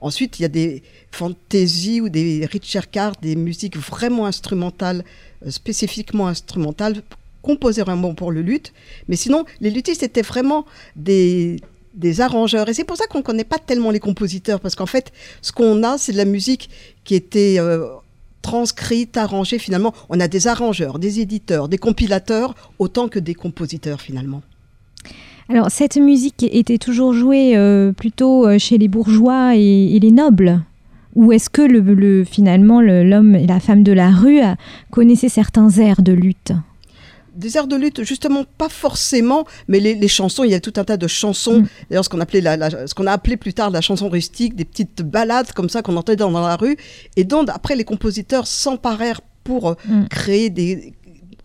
Ensuite, 0.00 0.38
il 0.38 0.42
y 0.42 0.44
a 0.44 0.48
des 0.48 0.82
fantaisies 1.10 2.00
ou 2.00 2.08
des 2.08 2.46
Richard 2.46 2.90
Card, 2.90 3.14
des 3.20 3.36
musiques 3.36 3.76
vraiment 3.76 4.26
instrumentales, 4.26 5.04
euh, 5.44 5.50
spécifiquement 5.50 6.28
instrumentales, 6.28 7.02
composées 7.42 7.82
vraiment 7.82 8.14
pour 8.14 8.30
le 8.30 8.42
luth. 8.42 8.72
Mais 9.08 9.16
sinon, 9.16 9.44
les 9.60 9.70
luthistes 9.70 10.02
étaient 10.02 10.22
vraiment 10.22 10.66
des, 10.94 11.56
des 11.94 12.20
arrangeurs. 12.20 12.68
Et 12.68 12.74
c'est 12.74 12.84
pour 12.84 12.96
ça 12.96 13.06
qu'on 13.06 13.18
ne 13.18 13.22
connaît 13.22 13.44
pas 13.44 13.58
tellement 13.58 13.90
les 13.90 14.00
compositeurs, 14.00 14.60
parce 14.60 14.74
qu'en 14.74 14.86
fait, 14.86 15.12
ce 15.42 15.52
qu'on 15.52 15.82
a, 15.82 15.96
c'est 15.98 16.12
de 16.12 16.18
la 16.18 16.24
musique 16.24 16.68
qui 17.04 17.14
était 17.14 17.56
euh, 17.58 17.86
transcrite, 18.44 19.16
arrangée. 19.16 19.58
Finalement, 19.58 19.94
on 20.10 20.20
a 20.20 20.28
des 20.28 20.46
arrangeurs, 20.46 20.98
des 20.98 21.18
éditeurs, 21.18 21.68
des 21.68 21.78
compilateurs, 21.78 22.54
autant 22.78 23.08
que 23.08 23.18
des 23.18 23.34
compositeurs, 23.34 24.00
finalement. 24.00 24.42
Alors, 25.48 25.70
cette 25.70 25.96
musique 25.96 26.42
était 26.42 26.78
toujours 26.78 27.14
jouée 27.14 27.56
euh, 27.56 27.92
plutôt 27.92 28.46
euh, 28.46 28.58
chez 28.58 28.76
les 28.76 28.88
bourgeois 28.88 29.56
et, 29.56 29.98
les 29.98 30.10
nobles 30.10 30.60
Ou 31.14 31.32
est-ce 31.32 31.48
que 31.48 31.62
le, 31.62 31.80
le, 31.80 32.24
finalement 32.24 32.80
l'homme 32.80 33.34
et 33.34 33.46
la 33.46 33.60
femme 33.60 33.82
de 33.82 33.92
la 33.92 34.10
rue 34.10 34.40
connaissaient 34.90 35.28
certains 35.30 35.70
airs 35.70 36.02
de 36.02 36.12
lutte? 36.12 36.52
Des 37.34 37.56
airs 37.56 37.66
de 37.66 37.76
lutte, 37.76 38.04
justement, 38.04 38.44
pas 38.58 38.68
forcément, 38.68 39.46
mais 39.68 39.80
les, 39.80 39.94
les, 39.94 40.08
chansons, 40.08 40.44
il 40.44 40.50
y 40.50 40.54
a 40.54 40.60
tout 40.60 40.72
un 40.76 40.84
tas 40.84 40.96
de 40.96 41.06
chansons, 41.06 41.60
mm. 41.60 41.68
d'ailleurs, 41.90 42.04
ce 42.04 42.08
qu'on 42.08 42.20
appelait 42.20 42.40
la, 42.40 42.56
la, 42.56 42.86
ce 42.86 42.94
qu'on 42.94 43.06
a 43.06 43.12
appelé 43.12 43.36
plus 43.36 43.54
tard 43.54 43.70
la 43.70 43.80
chanson 43.80 44.08
rustique, 44.08 44.54
des 44.54 44.64
petites 44.64 45.02
ballades 45.02 45.52
comme 45.52 45.68
ça 45.68 45.82
qu'on 45.82 45.96
entendait 45.96 46.16
dans, 46.16 46.30
dans, 46.30 46.46
la 46.46 46.56
rue, 46.56 46.76
et 47.16 47.24
dont 47.24 47.44
après 47.46 47.76
les 47.76 47.84
compositeurs 47.84 48.46
s'emparèrent 48.46 49.20
pour 49.42 49.76
mm. 49.86 50.08
créer 50.08 50.50
des 50.50 50.94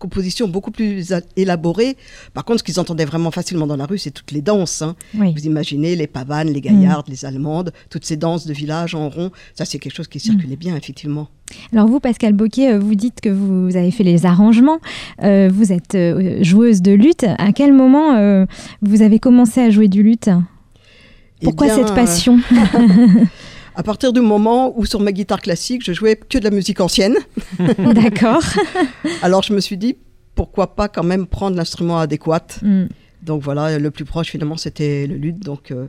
composition 0.00 0.48
beaucoup 0.48 0.72
plus 0.72 1.14
élaborée. 1.36 1.96
Par 2.34 2.44
contre, 2.44 2.58
ce 2.58 2.64
qu'ils 2.64 2.80
entendaient 2.80 3.04
vraiment 3.04 3.30
facilement 3.30 3.68
dans 3.68 3.76
la 3.76 3.86
rue, 3.86 3.98
c'est 3.98 4.10
toutes 4.10 4.32
les 4.32 4.42
danses. 4.42 4.82
Hein. 4.82 4.96
Oui. 5.14 5.32
Vous 5.32 5.46
imaginez 5.46 5.94
les 5.94 6.08
pavanes, 6.08 6.48
les 6.48 6.60
gaillardes, 6.60 7.08
mmh. 7.08 7.12
les 7.12 7.24
allemandes, 7.24 7.72
toutes 7.90 8.04
ces 8.04 8.16
danses 8.16 8.46
de 8.46 8.52
village 8.52 8.96
en 8.96 9.08
rond. 9.08 9.30
Ça, 9.54 9.64
c'est 9.64 9.78
quelque 9.78 9.94
chose 9.94 10.08
qui 10.08 10.18
circulait 10.18 10.56
mmh. 10.56 10.58
bien, 10.58 10.76
effectivement. 10.76 11.28
Alors 11.72 11.86
vous, 11.86 12.00
Pascal 12.00 12.32
Boquet, 12.32 12.72
euh, 12.72 12.78
vous 12.78 12.94
dites 12.94 13.20
que 13.20 13.28
vous 13.28 13.76
avez 13.76 13.90
fait 13.90 14.04
les 14.04 14.26
arrangements, 14.26 14.78
euh, 15.22 15.50
vous 15.52 15.72
êtes 15.72 15.94
euh, 15.94 16.42
joueuse 16.42 16.82
de 16.82 16.92
lutte. 16.92 17.24
À 17.38 17.52
quel 17.52 17.72
moment 17.72 18.14
euh, 18.14 18.46
vous 18.82 19.02
avez 19.02 19.18
commencé 19.18 19.60
à 19.60 19.70
jouer 19.70 19.88
du 19.88 20.02
lutte? 20.02 20.30
Pourquoi 21.42 21.68
eh 21.68 21.74
bien, 21.74 21.86
cette 21.86 21.94
passion? 21.94 22.38
à 23.74 23.82
partir 23.82 24.12
du 24.12 24.20
moment 24.20 24.72
où 24.78 24.84
sur 24.84 25.00
ma 25.00 25.12
guitare 25.12 25.40
classique, 25.40 25.84
je 25.84 25.92
jouais 25.92 26.16
que 26.16 26.38
de 26.38 26.44
la 26.44 26.50
musique 26.50 26.80
ancienne. 26.80 27.16
D'accord. 27.78 28.42
Alors 29.22 29.42
je 29.42 29.52
me 29.52 29.60
suis 29.60 29.76
dit, 29.76 29.96
pourquoi 30.34 30.74
pas 30.74 30.88
quand 30.88 31.04
même 31.04 31.26
prendre 31.26 31.56
l'instrument 31.56 31.98
adéquat. 31.98 32.46
Mm. 32.62 32.84
Donc 33.22 33.42
voilà, 33.42 33.78
le 33.78 33.90
plus 33.90 34.04
proche 34.04 34.28
finalement 34.28 34.56
c'était 34.56 35.06
le 35.06 35.16
luth. 35.16 35.40
Donc 35.40 35.70
euh, 35.70 35.88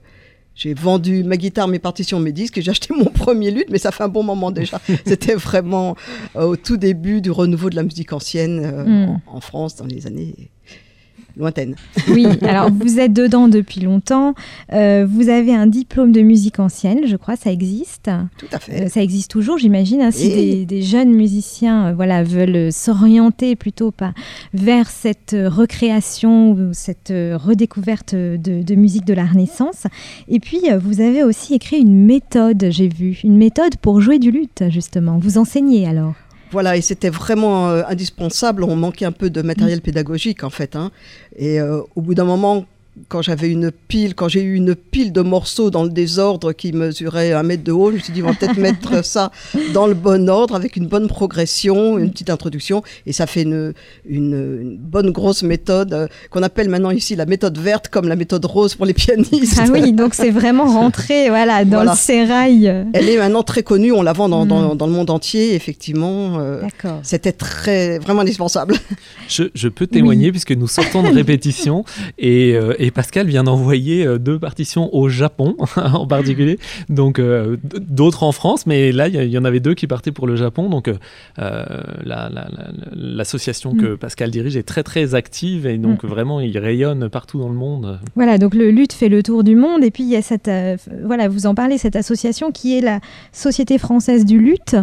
j'ai 0.55 0.73
vendu 0.73 1.23
ma 1.23 1.37
guitare, 1.37 1.67
mes 1.67 1.79
partitions, 1.79 2.19
mes 2.19 2.33
disques 2.33 2.57
et 2.57 2.61
j'ai 2.61 2.71
acheté 2.71 2.93
mon 2.93 3.05
premier 3.05 3.51
luth, 3.51 3.67
mais 3.69 3.77
ça 3.77 3.91
fait 3.91 4.03
un 4.03 4.09
bon 4.09 4.23
moment 4.23 4.51
déjà. 4.51 4.79
C'était 5.05 5.35
vraiment 5.35 5.95
au 6.35 6.55
tout 6.55 6.77
début 6.77 7.21
du 7.21 7.31
renouveau 7.31 7.69
de 7.69 7.75
la 7.75 7.83
musique 7.83 8.13
ancienne 8.13 8.61
mm. 8.61 9.21
en, 9.27 9.37
en, 9.37 9.41
France 9.41 9.75
dans 9.75 9.85
les 9.85 10.07
années 10.07 10.51
lointaine. 11.37 11.75
Oui, 12.09 12.25
alors 12.41 12.69
vous 12.71 12.99
êtes 12.99 13.13
dedans 13.13 13.47
depuis 13.47 13.81
longtemps. 13.81 14.33
Euh, 14.73 15.05
vous 15.09 15.29
avez 15.29 15.53
un 15.53 15.67
diplôme 15.67 16.11
de 16.11 16.21
musique 16.21 16.59
ancienne, 16.59 17.01
je 17.05 17.15
crois, 17.15 17.35
ça 17.35 17.51
existe. 17.51 18.09
Tout 18.37 18.47
à 18.51 18.59
fait. 18.59 18.85
Euh, 18.85 18.89
ça 18.89 19.01
existe 19.01 19.31
toujours, 19.31 19.57
j'imagine. 19.57 20.01
Hein, 20.01 20.11
si 20.11 20.65
des, 20.65 20.81
jeunes 20.81 21.13
musiciens 21.13 21.87
euh, 21.87 21.93
voilà, 21.93 22.23
veulent 22.23 22.71
s'orienter 22.71 23.55
plutôt 23.55 23.91
pas 23.91 24.13
vers 24.53 24.89
cette 24.89 25.35
recréation 25.37 26.51
ou 26.51 26.73
cette 26.73 27.11
redécouverte 27.11 28.15
de, 28.15 28.37
de, 28.37 28.75
musique 28.75 29.05
de 29.05 29.13
la 29.13 29.25
Renaissance. 29.25 29.87
Et 30.27 30.39
puis, 30.39 30.61
vous 30.81 31.01
avez 31.01 31.23
aussi 31.23 31.53
écrit 31.53 31.77
une 31.77 32.05
méthode, 32.05 32.67
j'ai 32.69 32.87
vu, 32.87 33.19
une 33.23 33.37
méthode 33.37 33.77
pour 33.77 34.01
jouer 34.01 34.19
du 34.19 34.31
luth, 34.31 34.63
justement. 34.69 35.17
Vous 35.17 35.37
enseignez 35.37 35.87
alors? 35.87 36.13
Voilà, 36.51 36.75
et 36.77 36.81
c'était 36.81 37.09
vraiment 37.09 37.69
euh, 37.69 37.83
indispensable. 37.87 38.63
On 38.63 38.75
manquait 38.75 39.05
un 39.05 39.11
peu 39.11 39.29
de 39.29 39.41
matériel 39.41 39.79
mm. 39.79 39.81
pédagogique, 39.81 40.43
en 40.43 40.49
fait. 40.49 40.75
Hein. 40.75 40.91
Et 41.35 41.59
euh, 41.59 41.81
au 41.95 42.01
bout 42.01 42.13
d'un 42.13 42.25
moment, 42.25 42.65
quand 43.07 43.21
j'avais 43.21 43.49
une 43.49 43.71
pile, 43.71 44.15
quand 44.15 44.27
j'ai 44.27 44.41
eu 44.41 44.55
une 44.55 44.75
pile 44.75 45.13
de 45.13 45.21
morceaux 45.21 45.69
dans 45.69 45.83
le 45.83 45.89
désordre 45.89 46.51
qui 46.51 46.73
mesurait 46.73 47.31
un 47.31 47.43
mètre 47.43 47.63
de 47.63 47.71
haut, 47.71 47.89
je 47.91 47.95
me 47.95 48.01
suis 48.01 48.13
dit, 48.13 48.21
on 48.21 48.27
va 48.27 48.33
peut-être 48.33 48.57
mettre 48.57 49.03
ça 49.03 49.31
dans 49.73 49.87
le 49.87 49.93
bon 49.93 50.29
ordre, 50.29 50.55
avec 50.55 50.75
une 50.75 50.87
bonne 50.87 51.07
progression, 51.07 51.97
une 51.97 52.11
petite 52.11 52.29
introduction, 52.29 52.83
et 53.05 53.13
ça 53.13 53.27
fait 53.27 53.43
une, 53.43 53.73
une, 54.05 54.77
bonne 54.77 55.11
grosse 55.11 55.43
méthode 55.43 55.93
euh, 55.93 56.07
qu'on 56.29 56.43
appelle 56.43 56.69
maintenant 56.69 56.91
ici 56.91 57.15
la 57.15 57.25
méthode 57.25 57.57
verte, 57.57 57.87
comme 57.87 58.07
la 58.07 58.15
méthode 58.15 58.43
rose 58.45 58.75
pour 58.75 58.85
les 58.85 58.93
pianistes. 58.93 59.59
Ah 59.59 59.67
oui, 59.71 59.93
donc 59.93 60.13
c'est 60.13 60.29
vraiment 60.29 60.65
rentré 60.79 61.29
voilà, 61.29 61.63
dans 61.65 61.83
le 61.83 61.95
sérail. 61.95 62.65
Elle 62.93 63.09
est 63.09 63.17
maintenant 63.17 63.43
très 63.43 63.63
connue, 63.63 63.91
on 63.91 64.01
la 64.01 64.13
vend 64.13 64.27
dans, 64.27 64.45
dans, 64.45 64.75
mm. 64.75 64.79
le 64.79 64.93
monde 64.93 65.09
entier, 65.09 65.55
effectivement. 65.55 66.39
Euh, 66.39 66.61
C'était 67.03 67.31
très, 67.31 67.99
vraiment 67.99 68.21
indispensable. 68.21 68.75
Je, 69.27 69.43
je 69.55 69.69
peux 69.69 69.87
témoigner, 69.87 70.31
puisque 70.31 70.51
nous 70.51 70.67
sortons 70.67 71.03
de 71.03 71.13
répétition, 71.13 71.85
et, 72.17 72.53
euh, 72.53 72.73
et 72.81 72.89
Pascal 72.89 73.27
vient 73.27 73.43
d'envoyer 73.43 74.05
euh, 74.05 74.17
deux 74.17 74.39
partitions 74.39 74.93
au 74.93 75.07
Japon 75.07 75.55
en 75.75 76.07
particulier, 76.07 76.57
donc 76.89 77.19
euh, 77.19 77.57
d'autres 77.79 78.23
en 78.23 78.31
France, 78.31 78.65
mais 78.65 78.91
là 78.91 79.07
il 79.07 79.23
y, 79.23 79.37
en 79.37 79.45
avait 79.45 79.59
deux 79.59 79.75
qui 79.75 79.85
partaient 79.85 80.11
pour 80.11 80.25
le 80.25 80.35
Japon, 80.35 80.67
donc 80.67 80.89
euh, 81.39 81.63
l'association 82.95 83.75
que 83.75 83.93
mm. 83.93 83.97
Pascal 83.97 84.31
dirige 84.31 84.57
est 84.57 84.63
très 84.63 84.81
très 84.81 85.13
active 85.13 85.67
et 85.67 85.77
donc 85.77 86.03
mm. 86.03 86.07
vraiment 86.07 86.41
il 86.41 86.57
rayonne 86.57 87.07
partout 87.07 87.39
dans 87.39 87.49
le 87.49 87.55
monde. 87.55 87.99
Voilà, 88.15 88.39
donc 88.39 88.55
le 88.55 88.71
lutte 88.71 88.93
fait 88.93 89.09
le 89.09 89.21
tour 89.21 89.43
du 89.43 89.55
monde 89.55 89.83
et 89.83 89.91
puis 89.91 90.03
il 90.03 90.09
y 90.09 90.15
a 90.15 90.23
cette, 90.23 90.49
voilà, 91.03 91.27
vous 91.27 91.45
en 91.45 91.53
parlez, 91.53 91.77
cette 91.77 91.95
association 91.95 92.51
qui 92.51 92.77
est 92.77 92.81
la 92.81 92.99
Société 93.31 93.77
française 93.77 94.25
du 94.25 94.39
lutte, 94.39 94.75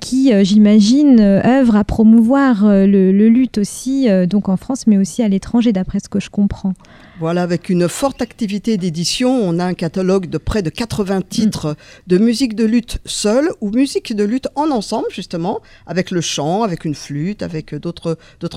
qui 0.00 0.32
j'imagine 0.44 1.20
œuvre 1.20 1.76
à 1.76 1.84
promouvoir 1.84 2.64
le, 2.64 3.12
le 3.12 3.28
lutte 3.28 3.58
aussi, 3.58 4.08
donc 4.26 4.48
en 4.48 4.56
France 4.56 4.86
mais 4.86 4.98
aussi 4.98 5.22
à 5.22 5.28
l'étranger 5.28 5.72
d'après 5.72 6.00
ce 6.00 6.08
que 6.08 6.18
je 6.18 6.30
comprends. 6.30 6.74
Voilà, 7.20 7.42
avec 7.42 7.68
une 7.68 7.86
forte 7.86 8.22
activité 8.22 8.78
d'édition, 8.78 9.30
on 9.30 9.58
a 9.58 9.64
un 9.66 9.74
catalogue 9.74 10.30
de 10.30 10.38
près 10.38 10.62
de 10.62 10.70
80 10.70 11.20
titres 11.28 11.76
de 12.06 12.16
musique 12.16 12.54
de 12.54 12.64
lutte 12.64 12.96
seule 13.04 13.50
ou 13.60 13.70
musique 13.70 14.16
de 14.16 14.24
lutte 14.24 14.48
en 14.54 14.70
ensemble, 14.70 15.06
justement, 15.10 15.60
avec 15.86 16.12
le 16.12 16.22
chant, 16.22 16.62
avec 16.62 16.86
une 16.86 16.94
flûte, 16.94 17.42
avec 17.42 17.74
d'autres 17.74 18.16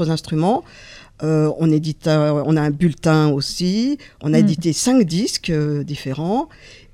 instruments. 0.10 0.64
Euh, 1.24 1.52
on, 1.60 1.70
édite, 1.74 2.08
on 2.08 2.56
a 2.56 2.62
un 2.62 2.70
bulletin 2.70 3.28
aussi, 3.28 3.98
on 4.22 4.34
a 4.34 4.38
mm. 4.38 4.46
édité 4.46 4.72
cinq 4.72 5.04
disques 5.04 5.50
euh, 5.50 5.84
différents 5.84 6.48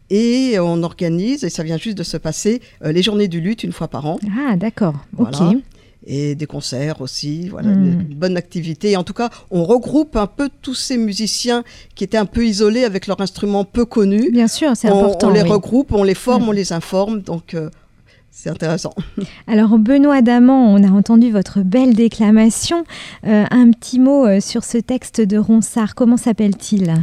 et 0.10 0.58
on 0.60 0.82
organise, 0.82 1.44
et 1.44 1.52
ça 1.52 1.62
vient 1.62 1.78
juste 1.78 2.00
de 2.00 2.04
se 2.04 2.18
passer, 2.18 2.64
euh, 2.84 2.92
les 2.92 3.04
journées 3.04 3.28
du 3.28 3.42
lutte 3.42 3.64
une 3.64 3.74
fois 3.74 3.90
par 3.90 4.08
an. 4.08 4.20
Ah 4.36 4.56
d'accord, 4.56 4.96
ok 5.20 5.36
et 6.06 6.36
des 6.36 6.46
concerts 6.46 7.02
aussi, 7.02 7.50
voilà, 7.50 7.70
hmm. 7.70 8.02
une, 8.02 8.16
bonne 8.16 8.38
activité. 8.38 8.96
en 8.96 9.04
tout 9.04 9.14
cas, 9.14 9.30
on 9.52 9.64
regroupe 9.64 10.16
un 10.16 10.28
peu 10.28 10.50
tous 10.62 10.76
ces 10.76 10.98
musiciens 10.98 11.64
qui 11.96 12.04
étaient 12.04 12.18
un 12.18 12.26
peu 12.26 12.46
isolés 12.46 12.86
avec 12.86 13.08
leurs 13.08 13.20
instruments 13.22 13.66
peu 13.66 13.86
connus. 13.86 14.32
Bien 14.32 14.48
sûr, 14.48 14.72
c'est 14.76 14.88
important. 14.88 15.28
On 15.28 15.34
les 15.34 15.42
regroupe, 15.42 15.92
on 15.92 16.04
les 16.04 16.16
forme, 16.16 16.46
hmm. 16.46 16.50
on 16.50 16.52
les 16.52 16.74
informe, 16.74 17.22
donc 17.22 17.54
euh, 17.54 17.70
c'est 18.32 18.50
intéressant. 18.50 18.94
Alors 19.48 19.78
Benoît 19.78 20.22
Damant, 20.22 20.74
on 20.74 20.84
a 20.84 20.90
entendu 20.90 21.32
votre 21.32 21.62
belle 21.62 21.94
déclamation. 21.94 22.86
Euh, 23.26 23.46
un 23.50 23.72
petit 23.72 24.00
mot 24.00 24.26
euh, 24.26 24.40
sur 24.40 24.64
ce 24.64 24.78
texte 24.78 25.20
de 25.22 25.38
Ronsard, 25.38 25.96
comment 25.96 26.18
s'appelle-t-il? 26.18 26.94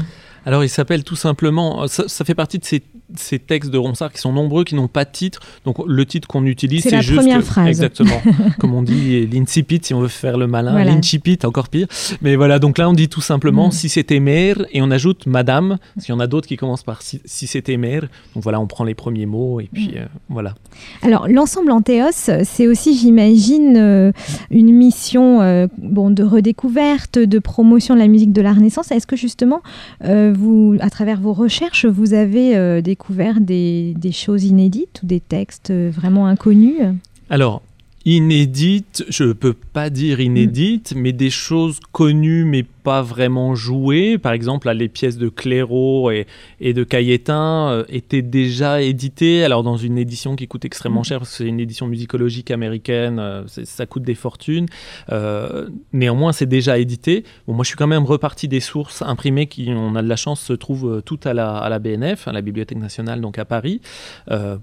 Alors 0.46 0.64
il 0.64 0.70
s'appelle 0.70 1.04
tout 1.04 1.16
simplement, 1.16 1.88
ça, 1.88 2.04
ça, 2.06 2.24
fait 2.24 2.36
partie 2.36 2.58
de 2.58 2.64
ces 2.64 2.80
ces 3.14 3.38
textes 3.38 3.70
de 3.70 3.78
Ronsard 3.78 4.12
qui 4.12 4.20
sont 4.20 4.32
nombreux, 4.32 4.64
qui 4.64 4.74
n'ont 4.74 4.88
pas 4.88 5.04
de 5.04 5.10
titre. 5.10 5.40
Donc 5.64 5.76
le 5.86 6.06
titre 6.06 6.28
qu'on 6.28 6.44
utilise, 6.44 6.82
c'est 6.82 7.02
juste. 7.02 7.20
Première 7.20 7.42
phrase. 7.42 7.68
Exactement. 7.68 8.20
comme 8.58 8.74
on 8.74 8.82
dit, 8.82 9.26
l'incipit 9.26 9.80
si 9.82 9.94
on 9.94 10.00
veut 10.00 10.08
faire 10.08 10.38
le 10.38 10.46
malin. 10.46 10.84
L'incipit, 10.84 11.38
encore 11.44 11.68
pire. 11.68 11.86
Mais 12.22 12.36
voilà, 12.36 12.58
donc 12.58 12.78
là 12.78 12.88
on 12.88 12.92
dit 12.92 13.08
tout 13.08 13.20
simplement 13.20 13.68
mm. 13.68 13.72
si 13.72 13.88
c'était 13.88 14.20
mère 14.20 14.56
et 14.72 14.82
on 14.82 14.90
ajoute 14.90 15.26
madame. 15.26 15.78
S'il 15.98 16.10
y 16.10 16.12
en 16.12 16.20
a 16.20 16.26
d'autres 16.26 16.48
qui 16.48 16.56
commencent 16.56 16.82
par 16.82 17.02
si, 17.02 17.20
c'était 17.24 17.76
mère. 17.76 18.02
Donc 18.34 18.42
voilà, 18.42 18.60
on 18.60 18.66
prend 18.66 18.84
les 18.84 18.94
premiers 18.94 19.26
mots 19.26 19.60
et 19.60 19.68
puis 19.72 19.88
mm. 19.88 19.98
euh, 19.98 20.06
voilà. 20.28 20.54
Alors 21.02 21.28
l'ensemble 21.28 21.70
Antéos, 21.70 22.30
c'est 22.44 22.66
aussi, 22.66 22.96
j'imagine, 22.96 23.76
euh, 23.76 24.12
une 24.50 24.72
mission 24.72 25.40
euh, 25.40 25.66
bon, 25.78 26.10
de 26.10 26.22
redécouverte, 26.22 27.18
de 27.18 27.38
promotion 27.38 27.94
de 27.94 28.00
la 28.00 28.08
musique 28.08 28.32
de 28.32 28.42
la 28.42 28.52
Renaissance. 28.52 28.90
Est-ce 28.90 29.06
que 29.06 29.16
justement, 29.16 29.62
vous, 30.02 30.76
à 30.80 30.90
travers 30.90 31.20
vos 31.20 31.32
recherches, 31.32 31.86
vous 31.86 32.14
avez 32.14 32.82
des 32.82 32.95
découvert 32.96 33.40
des, 33.40 33.94
des, 33.98 34.12
choses 34.12 34.44
inédites 34.44 35.00
ou 35.02 35.06
des 35.06 35.20
textes 35.20 35.70
vraiment 35.70 36.26
inconnus? 36.26 36.80
Alors, 37.28 37.60
inédites, 38.06 39.04
je 39.08 39.24
ne 39.24 39.32
peux 39.32 39.52
pas 39.52 39.90
dire 39.90 40.20
inédites, 40.20 40.94
mais 40.96 41.12
des 41.12 41.28
choses 41.28 41.80
connues 41.90 42.44
mais 42.44 42.62
pas 42.62 43.02
vraiment 43.02 43.56
jouées. 43.56 44.16
Par 44.16 44.32
exemple, 44.32 44.70
les 44.70 44.88
pièces 44.88 45.18
de 45.18 45.28
Clairaut 45.28 46.12
et, 46.12 46.28
et 46.60 46.72
de 46.72 46.84
Cayetin 46.84 47.68
euh, 47.68 47.84
étaient 47.88 48.22
déjà 48.22 48.80
éditées, 48.80 49.42
alors 49.42 49.64
dans 49.64 49.76
une 49.76 49.98
édition 49.98 50.36
qui 50.36 50.46
coûte 50.46 50.64
extrêmement 50.64 51.02
cher 51.02 51.18
parce 51.18 51.32
que 51.32 51.36
c'est 51.38 51.48
une 51.48 51.58
édition 51.58 51.88
musicologique 51.88 52.52
américaine, 52.52 53.18
euh, 53.18 53.42
ça 53.48 53.86
coûte 53.86 54.04
des 54.04 54.14
fortunes. 54.14 54.66
Euh, 55.10 55.68
néanmoins, 55.92 56.30
c'est 56.30 56.46
déjà 56.46 56.78
édité. 56.78 57.24
Bon, 57.48 57.54
moi, 57.54 57.64
je 57.64 57.68
suis 57.70 57.76
quand 57.76 57.88
même 57.88 58.04
reparti 58.04 58.46
des 58.46 58.60
sources 58.60 59.02
imprimées 59.02 59.48
qui, 59.48 59.68
on 59.70 59.96
a 59.96 60.02
de 60.02 60.08
la 60.08 60.14
chance, 60.16 60.40
se 60.40 60.52
trouvent 60.52 61.02
toutes 61.04 61.26
à 61.26 61.34
la, 61.34 61.56
à 61.56 61.68
la 61.68 61.80
BNF, 61.80 62.28
à 62.28 62.32
la 62.32 62.40
Bibliothèque 62.40 62.78
nationale, 62.78 63.20
donc 63.20 63.40
à 63.40 63.44
Paris, 63.44 63.80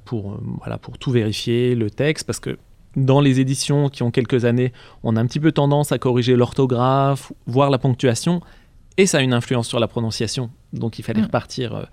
pour, 0.05 0.39
voilà, 0.59 0.77
pour 0.77 0.97
tout 0.97 1.11
vérifier, 1.11 1.75
le 1.75 1.89
texte, 1.89 2.25
parce 2.25 2.39
que 2.39 2.57
dans 2.95 3.21
les 3.21 3.39
éditions 3.39 3.89
qui 3.89 4.03
ont 4.03 4.11
quelques 4.11 4.45
années, 4.45 4.71
on 5.03 5.15
a 5.15 5.21
un 5.21 5.25
petit 5.25 5.39
peu 5.39 5.51
tendance 5.51 5.91
à 5.91 5.97
corriger 5.97 6.35
l'orthographe, 6.35 7.31
voire 7.47 7.69
la 7.69 7.77
ponctuation, 7.77 8.41
et 8.97 9.05
ça 9.05 9.19
a 9.19 9.21
une 9.21 9.33
influence 9.33 9.67
sur 9.67 9.79
la 9.79 9.87
prononciation 9.87 10.51
donc 10.73 10.99
il 10.99 11.03
fallait 11.03 11.21
mm. 11.21 11.25
repartir 11.25 11.75
euh, 11.75 11.83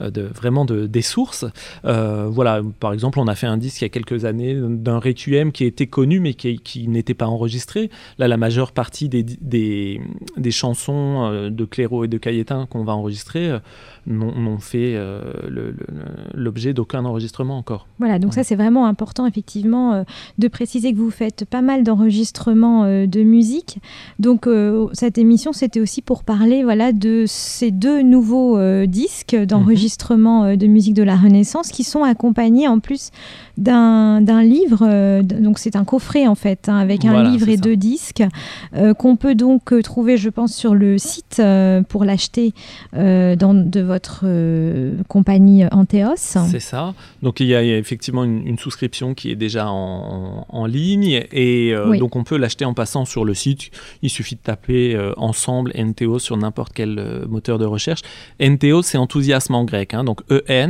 euh, 0.00 0.10
de, 0.10 0.22
vraiment 0.22 0.64
de, 0.64 0.86
des 0.86 1.02
sources. 1.02 1.44
Euh, 1.84 2.26
voilà, 2.28 2.62
par 2.80 2.92
exemple, 2.92 3.18
on 3.20 3.28
a 3.28 3.34
fait 3.34 3.46
un 3.46 3.58
disque 3.58 3.82
il 3.82 3.84
y 3.84 3.86
a 3.86 3.90
quelques 3.90 4.24
années 4.24 4.58
d'un 4.58 4.98
requiem 4.98 5.52
qui 5.52 5.64
était 5.64 5.86
connu 5.86 6.20
mais 6.20 6.34
qui, 6.34 6.58
qui 6.58 6.88
n'était 6.88 7.14
pas 7.14 7.26
enregistré. 7.26 7.90
Là, 8.18 8.28
la 8.28 8.36
majeure 8.36 8.72
partie 8.72 9.08
des, 9.08 9.22
des, 9.22 10.00
des 10.36 10.50
chansons 10.50 11.50
de 11.50 11.64
Clairaut 11.64 12.04
et 12.04 12.08
de 12.08 12.18
Cayetin 12.18 12.66
qu'on 12.66 12.84
va 12.84 12.94
enregistrer 12.94 13.58
n'ont 14.06 14.58
fait 14.58 14.98
l'objet 16.34 16.72
d'aucun 16.72 17.04
enregistrement 17.04 17.58
encore. 17.58 17.86
Voilà, 17.98 18.18
donc 18.18 18.34
ça 18.34 18.44
c'est 18.44 18.56
vraiment 18.56 18.86
important 18.86 19.26
effectivement 19.26 20.04
de 20.38 20.48
préciser 20.48 20.92
que 20.92 20.98
vous 20.98 21.10
faites 21.10 21.44
pas 21.44 21.62
mal 21.62 21.84
d'enregistrements 21.84 22.84
de 23.06 23.22
musique. 23.22 23.78
Donc 24.18 24.48
cette 24.92 25.18
émission 25.18 25.52
c'était 25.52 25.80
aussi 25.80 26.02
pour 26.02 26.24
parler 26.24 26.62
voilà 26.62 26.92
de 26.92 27.24
ces 27.26 27.70
deux 27.70 28.02
nouveaux 28.02 28.29
euh, 28.32 28.86
disques 28.86 29.36
d'enregistrement 29.36 30.44
euh, 30.44 30.56
de 30.56 30.66
musique 30.66 30.94
de 30.94 31.02
la 31.02 31.16
Renaissance 31.16 31.68
qui 31.68 31.84
sont 31.84 32.02
accompagnés 32.02 32.68
en 32.68 32.78
plus 32.78 33.10
d'un 33.56 34.20
livre. 34.42 34.86
Euh, 34.88 35.22
donc 35.22 35.58
c'est 35.58 35.76
un 35.76 35.84
coffret 35.84 36.26
en 36.26 36.34
fait, 36.34 36.68
hein, 36.68 36.76
avec 36.78 37.04
un 37.04 37.30
livre 37.30 37.48
et 37.48 37.56
deux 37.56 37.76
disques 37.76 38.22
qu'on 38.98 39.16
peut 39.16 39.34
donc 39.34 39.74
trouver, 39.82 40.16
je 40.16 40.30
pense, 40.30 40.54
sur 40.54 40.74
le 40.74 40.96
site 40.98 41.42
pour 41.88 42.04
l'acheter 42.04 42.54
dans 42.92 43.54
de 43.54 43.80
votre 43.80 44.24
compagnie 45.08 45.64
Anteos. 45.70 46.16
C'est 46.16 46.60
ça. 46.60 46.94
Donc 47.22 47.40
il 47.40 47.46
y, 47.46 47.54
a, 47.54 47.62
effectivement 47.62 48.24
une, 48.24 48.58
souscription 48.58 49.14
qui 49.14 49.30
est 49.30 49.36
déjà 49.36 49.68
en, 49.70 50.66
ligne 50.66 51.24
et 51.32 51.74
donc 51.98 52.16
on 52.16 52.24
peut 52.24 52.36
l'acheter 52.36 52.64
en 52.64 52.74
passant 52.74 53.04
sur 53.04 53.24
le 53.24 53.34
site. 53.34 53.70
Il 54.02 54.10
suffit 54.10 54.36
de 54.36 54.40
taper 54.40 54.98
ensemble 55.16 55.72
NTO 55.76 56.18
sur 56.18 56.36
n'importe 56.36 56.72
quel 56.72 57.26
moteur 57.28 57.58
de 57.58 57.66
recherche 57.66 58.00
Entheos, 58.42 58.82
c'est 58.82 58.98
enthousiasme 58.98 59.54
en 59.54 59.64
grec, 59.64 59.94
hein, 59.94 60.04
donc 60.04 60.20
E-N-T-H-E-O-S. 60.30 60.62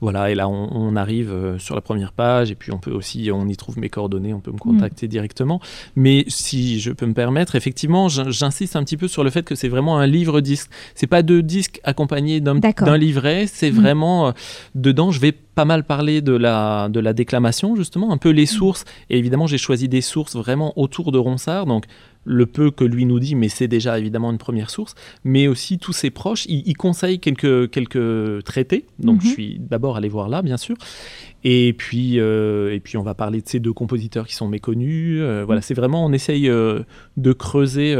Voilà, 0.00 0.30
et 0.30 0.34
là 0.34 0.48
on, 0.48 0.96
arrive 0.96 1.32
euh, 1.32 1.58
sur 1.58 1.74
la 1.74 1.80
première 1.80 2.12
page, 2.12 2.50
et 2.50 2.54
puis 2.54 2.72
on 2.72 2.78
peut 2.78 2.92
aussi, 2.92 3.30
on 3.32 3.48
y 3.48 3.56
trouve 3.56 3.78
mes 3.78 3.88
coordonnées, 3.88 4.34
on 4.34 4.40
peut 4.40 4.52
me 4.52 4.58
contacter 4.58 5.08
directement. 5.08 5.60
Mais 5.96 6.24
si 6.28 6.78
je 6.80 6.92
peux 6.92 7.06
me 7.06 7.14
permettre, 7.14 7.54
effectivement, 7.56 8.08
j'insiste 8.08 8.76
un 8.76 8.84
petit 8.84 8.96
peu 8.96 9.08
sur 9.08 9.24
le 9.24 9.30
fait 9.30 9.42
que 9.42 9.54
c'est 9.54 9.68
vraiment 9.68 9.98
un 9.98 10.06
livre-disque. 10.06 10.70
C'est 10.94 11.06
pas 11.06 11.22
deux 11.22 11.42
disques 11.42 11.80
accompagnés 11.84 12.40
d'un 12.40 12.96
livret, 12.96 13.46
c'est 13.46 13.70
mm. 13.70 13.74
vraiment 13.74 14.28
euh, 14.28 14.32
dedans. 14.74 15.10
Je 15.10 15.20
vais 15.20 15.32
pas 15.32 15.64
mal 15.64 15.84
parler 15.84 16.20
de 16.20 16.32
la, 16.32 16.88
de 16.88 17.00
la 17.00 17.12
déclamation, 17.12 17.76
justement, 17.76 18.12
un 18.12 18.18
peu 18.18 18.30
les 18.30 18.44
mm. 18.44 18.46
sources. 18.46 18.84
Et 19.10 19.18
évidemment, 19.18 19.46
j'ai 19.46 19.58
choisi 19.58 19.88
des 19.88 20.00
sources 20.00 20.36
vraiment 20.36 20.72
autour 20.76 21.12
de 21.12 21.18
Ronsard. 21.18 21.66
Donc, 21.66 21.84
le 22.24 22.46
peu 22.46 22.70
que 22.70 22.84
lui 22.84 23.06
nous 23.06 23.20
dit, 23.20 23.34
mais 23.34 23.48
c'est 23.48 23.68
déjà 23.68 23.98
évidemment 23.98 24.30
une 24.30 24.38
première 24.38 24.70
source, 24.70 24.94
mais 25.24 25.46
aussi 25.48 25.78
tous 25.78 25.92
ses 25.92 26.10
proches. 26.10 26.46
Il, 26.46 26.62
il 26.66 26.76
conseille 26.76 27.18
quelques, 27.18 27.70
quelques 27.70 28.44
traités, 28.44 28.86
donc 28.98 29.20
je 29.22 29.26
mhm. 29.26 29.32
suis 29.32 29.58
d'abord 29.58 29.96
allé 29.96 30.08
voir 30.08 30.28
là, 30.28 30.42
bien 30.42 30.56
sûr. 30.56 30.76
Et 31.46 31.74
puis, 31.74 32.18
euh, 32.18 32.74
et 32.74 32.80
puis 32.80 32.96
on 32.96 33.02
va 33.02 33.12
parler 33.12 33.42
de 33.42 33.48
ces 33.48 33.60
deux 33.60 33.74
compositeurs 33.74 34.26
qui 34.26 34.34
sont 34.34 34.48
méconnus. 34.48 35.18
Euh, 35.20 35.44
voilà, 35.44 35.58
mm. 35.58 35.62
c'est 35.62 35.74
vraiment, 35.74 36.04
on 36.04 36.12
essaye 36.12 36.48
euh, 36.48 36.80
de 37.18 37.32
creuser 37.34 37.94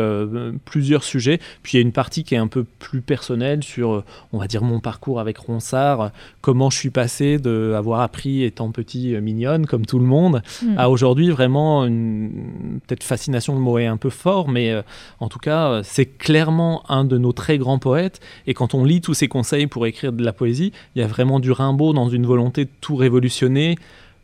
plusieurs 0.64 1.04
sujets. 1.04 1.38
Puis 1.62 1.74
il 1.74 1.76
y 1.76 1.78
a 1.78 1.82
une 1.82 1.92
partie 1.92 2.24
qui 2.24 2.34
est 2.34 2.38
un 2.38 2.46
peu 2.46 2.64
plus 2.64 3.02
personnelle 3.02 3.62
sur, 3.62 4.02
on 4.32 4.38
va 4.38 4.46
dire, 4.46 4.62
mon 4.62 4.80
parcours 4.80 5.20
avec 5.20 5.36
Ronsard, 5.36 6.10
comment 6.40 6.70
je 6.70 6.78
suis 6.78 6.90
passé 6.90 7.38
d'avoir 7.38 8.00
appris 8.00 8.42
étant 8.42 8.70
petit 8.70 9.14
mignonne, 9.20 9.66
comme 9.66 9.84
tout 9.84 9.98
le 9.98 10.06
monde, 10.06 10.42
mm. 10.62 10.78
à 10.78 10.88
aujourd'hui 10.88 11.28
vraiment 11.28 11.84
une 11.84 12.80
peut-être 12.86 13.04
fascination, 13.04 13.54
le 13.54 13.60
mot 13.60 13.78
est 13.78 13.86
un 13.86 13.98
peu 13.98 14.10
fort, 14.10 14.48
mais 14.48 14.74
en 15.20 15.28
tout 15.28 15.38
cas, 15.38 15.82
c'est 15.82 16.06
clairement 16.06 16.82
un 16.90 17.04
de 17.04 17.18
nos 17.18 17.32
très 17.32 17.58
grands 17.58 17.78
poètes. 17.78 18.20
Et 18.46 18.54
quand 18.54 18.74
on 18.74 18.84
lit 18.84 19.02
tous 19.02 19.14
ses 19.14 19.28
conseils 19.28 19.66
pour 19.66 19.86
écrire 19.86 20.12
de 20.12 20.24
la 20.24 20.32
poésie, 20.32 20.72
il 20.96 21.02
y 21.02 21.04
a 21.04 21.06
vraiment 21.06 21.40
du 21.40 21.52
Rimbaud 21.52 21.92
dans 21.92 22.08
une 22.08 22.24
volonté 22.24 22.64
de 22.64 22.70
tout 22.80 22.96
révolutionner 22.96 23.33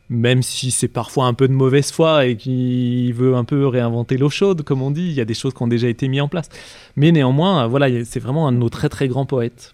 même 0.09 0.43
si 0.43 0.71
c'est 0.71 0.89
parfois 0.89 1.25
un 1.25 1.33
peu 1.33 1.47
de 1.47 1.53
mauvaise 1.53 1.91
foi 1.91 2.25
et 2.25 2.35
qui 2.35 3.13
veut 3.13 3.35
un 3.35 3.45
peu 3.45 3.65
réinventer 3.65 4.17
l'eau 4.17 4.29
chaude, 4.29 4.61
comme 4.61 4.81
on 4.81 4.91
dit, 4.91 5.07
il 5.07 5.13
y 5.13 5.21
a 5.21 5.25
des 5.25 5.33
choses 5.33 5.53
qui 5.53 5.63
ont 5.63 5.67
déjà 5.67 5.87
été 5.87 6.09
mises 6.09 6.21
en 6.21 6.27
place. 6.27 6.49
Mais 6.97 7.11
néanmoins, 7.13 7.67
voilà, 7.67 8.03
c'est 8.03 8.19
vraiment 8.19 8.47
un 8.47 8.51
de 8.51 8.57
nos 8.57 8.69
très 8.69 8.89
très 8.89 9.07
grands 9.07 9.25
poètes. 9.25 9.73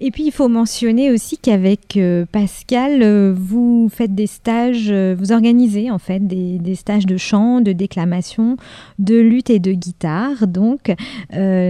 Et 0.00 0.10
puis 0.10 0.24
il 0.26 0.32
faut 0.32 0.48
mentionner 0.48 1.12
aussi 1.12 1.38
qu'avec 1.38 1.96
euh, 1.96 2.26
Pascal, 2.30 3.00
euh, 3.02 3.32
vous 3.36 3.88
faites 3.92 4.12
des 4.12 4.26
stages, 4.26 4.90
euh, 4.90 5.14
vous 5.16 5.30
organisez 5.30 5.88
en 5.88 5.98
fait 5.98 6.26
des, 6.26 6.74
stages 6.74 7.06
de 7.06 7.16
chant, 7.16 7.60
de 7.60 7.70
déclamation, 7.70 8.56
de 8.98 9.16
lutte 9.16 9.50
et 9.50 9.60
de 9.60 9.72
guitare. 9.72 10.48
Donc 10.48 10.92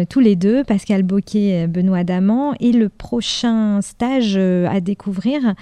tous 0.09 0.21
les 0.21 0.37
deux, 0.37 0.65
Pascal 0.65 1.03
Boquet, 1.03 1.67
Benoît 1.67 2.05
Daman, 2.05 2.55
et 2.61 2.73
le 2.73 2.89
prochain 2.89 3.81
stage 3.83 4.37
à 4.37 4.81
découvrir, 4.81 5.55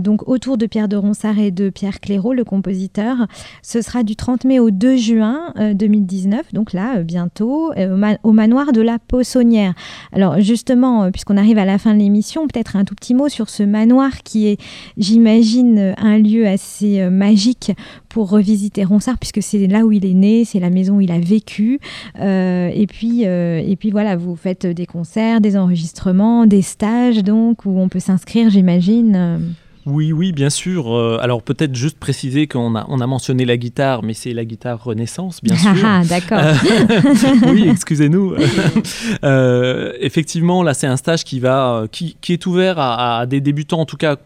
donc 0.00 0.28
autour 0.28 0.58
de 0.58 0.66
Pierre 0.66 0.88
de 0.88 0.96
Ronsard 0.96 1.38
et 1.38 1.50
de 1.50 1.70
Pierre 1.70 2.00
Clairaut, 2.00 2.34
le 2.34 2.44
compositeur, 2.44 3.26
ce 3.62 3.80
sera 3.80 4.02
du 4.02 4.16
30 4.16 4.44
mai 4.44 4.58
au 4.58 4.70
2 4.70 4.96
juin 4.96 5.54
2019, 5.74 6.52
donc 6.52 6.72
là 6.72 7.02
bientôt, 7.02 7.72
au, 8.22 8.32
manoir 8.32 8.72
de 8.72 8.82
la 8.82 8.98
Poissonnière. 8.98 9.74
Alors 10.12 10.40
justement, 10.40 11.10
puisqu'on 11.10 11.36
arrive 11.36 11.58
à 11.58 11.64
la 11.64 11.78
fin 11.78 11.93
l'émission, 11.94 12.46
peut-être 12.46 12.76
un 12.76 12.84
tout 12.84 12.94
petit 12.94 13.14
mot 13.14 13.28
sur 13.28 13.48
ce 13.48 13.62
manoir 13.62 14.22
qui 14.22 14.48
est, 14.48 14.60
j'imagine, 14.96 15.94
un 15.96 16.18
lieu 16.18 16.46
assez 16.46 17.00
euh, 17.00 17.10
magique 17.10 17.72
pour 18.08 18.30
revisiter 18.30 18.84
Ronsard, 18.84 19.18
puisque 19.18 19.42
c'est 19.42 19.66
là 19.66 19.84
où 19.84 19.92
il 19.92 20.06
est 20.06 20.14
né, 20.14 20.44
c'est 20.44 20.60
la 20.60 20.70
maison 20.70 20.96
où 20.96 21.00
il 21.00 21.10
a 21.10 21.18
vécu. 21.18 21.80
Euh, 22.20 22.70
et, 22.72 22.86
puis, 22.86 23.26
euh, 23.26 23.62
et 23.64 23.76
puis 23.76 23.90
voilà, 23.90 24.16
vous 24.16 24.36
faites 24.36 24.66
des 24.66 24.86
concerts, 24.86 25.40
des 25.40 25.56
enregistrements, 25.56 26.46
des 26.46 26.62
stages, 26.62 27.22
donc, 27.22 27.66
où 27.66 27.78
on 27.78 27.88
peut 27.88 28.00
s'inscrire, 28.00 28.50
j'imagine. 28.50 29.54
Oui, 29.86 30.12
oui, 30.12 30.32
bien 30.32 30.50
sûr. 30.50 30.94
Euh, 30.94 31.18
alors 31.20 31.42
peut-être 31.42 31.74
juste 31.74 31.98
préciser 31.98 32.46
qu'on 32.46 32.74
a, 32.74 32.86
on 32.88 33.00
a 33.00 33.06
mentionné 33.06 33.44
la 33.44 33.56
guitare, 33.56 34.02
mais 34.02 34.14
c'est 34.14 34.32
la 34.32 34.44
guitare 34.44 34.82
Renaissance, 34.82 35.42
bien 35.42 35.56
sûr. 35.74 35.74
Ah, 35.84 36.02
d'accord. 36.04 36.38
Euh, 36.38 36.54
oui, 37.52 37.68
excusez-nous. 37.68 38.34
Euh, 39.22 39.92
effectivement, 40.00 40.62
là, 40.62 40.74
c'est 40.74 40.86
un 40.86 40.96
stage 40.96 41.24
qui, 41.24 41.40
va, 41.40 41.84
qui, 41.90 42.16
qui 42.20 42.32
est 42.32 42.46
ouvert 42.46 42.78
à, 42.78 43.20
à, 43.20 43.26
des 43.26 43.40
débutants, 43.40 43.80
en 43.80 43.86
tout 43.86 43.96
cas 43.96 44.16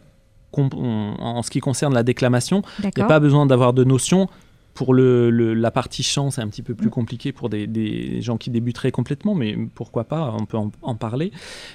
en 0.52 1.42
ce 1.42 1.50
qui 1.50 1.60
concerne 1.60 1.94
la 1.94 2.02
déclamation. 2.02 2.62
Il 2.82 2.90
n'y 2.96 3.02
a 3.02 3.06
pas 3.06 3.20
besoin 3.20 3.46
d'avoir 3.46 3.72
de 3.72 3.84
notions. 3.84 4.28
Pour 4.78 4.94
le, 4.94 5.30
la 5.54 5.72
partie 5.72 6.04
chant, 6.04 6.30
c'est 6.30 6.40
un 6.40 6.46
petit 6.46 6.62
peu 6.62 6.72
plus 6.72 6.86
mm. 6.86 6.90
compliqué 6.90 7.32
pour 7.32 7.48
des, 7.48 8.22
gens 8.22 8.36
qui 8.36 8.48
débuteraient 8.48 8.92
complètement, 8.92 9.34
mais 9.34 9.58
pourquoi 9.74 10.04
pas, 10.04 10.32
on 10.38 10.46
peut 10.46 10.56
en, 10.56 10.94
parler. 10.94 11.32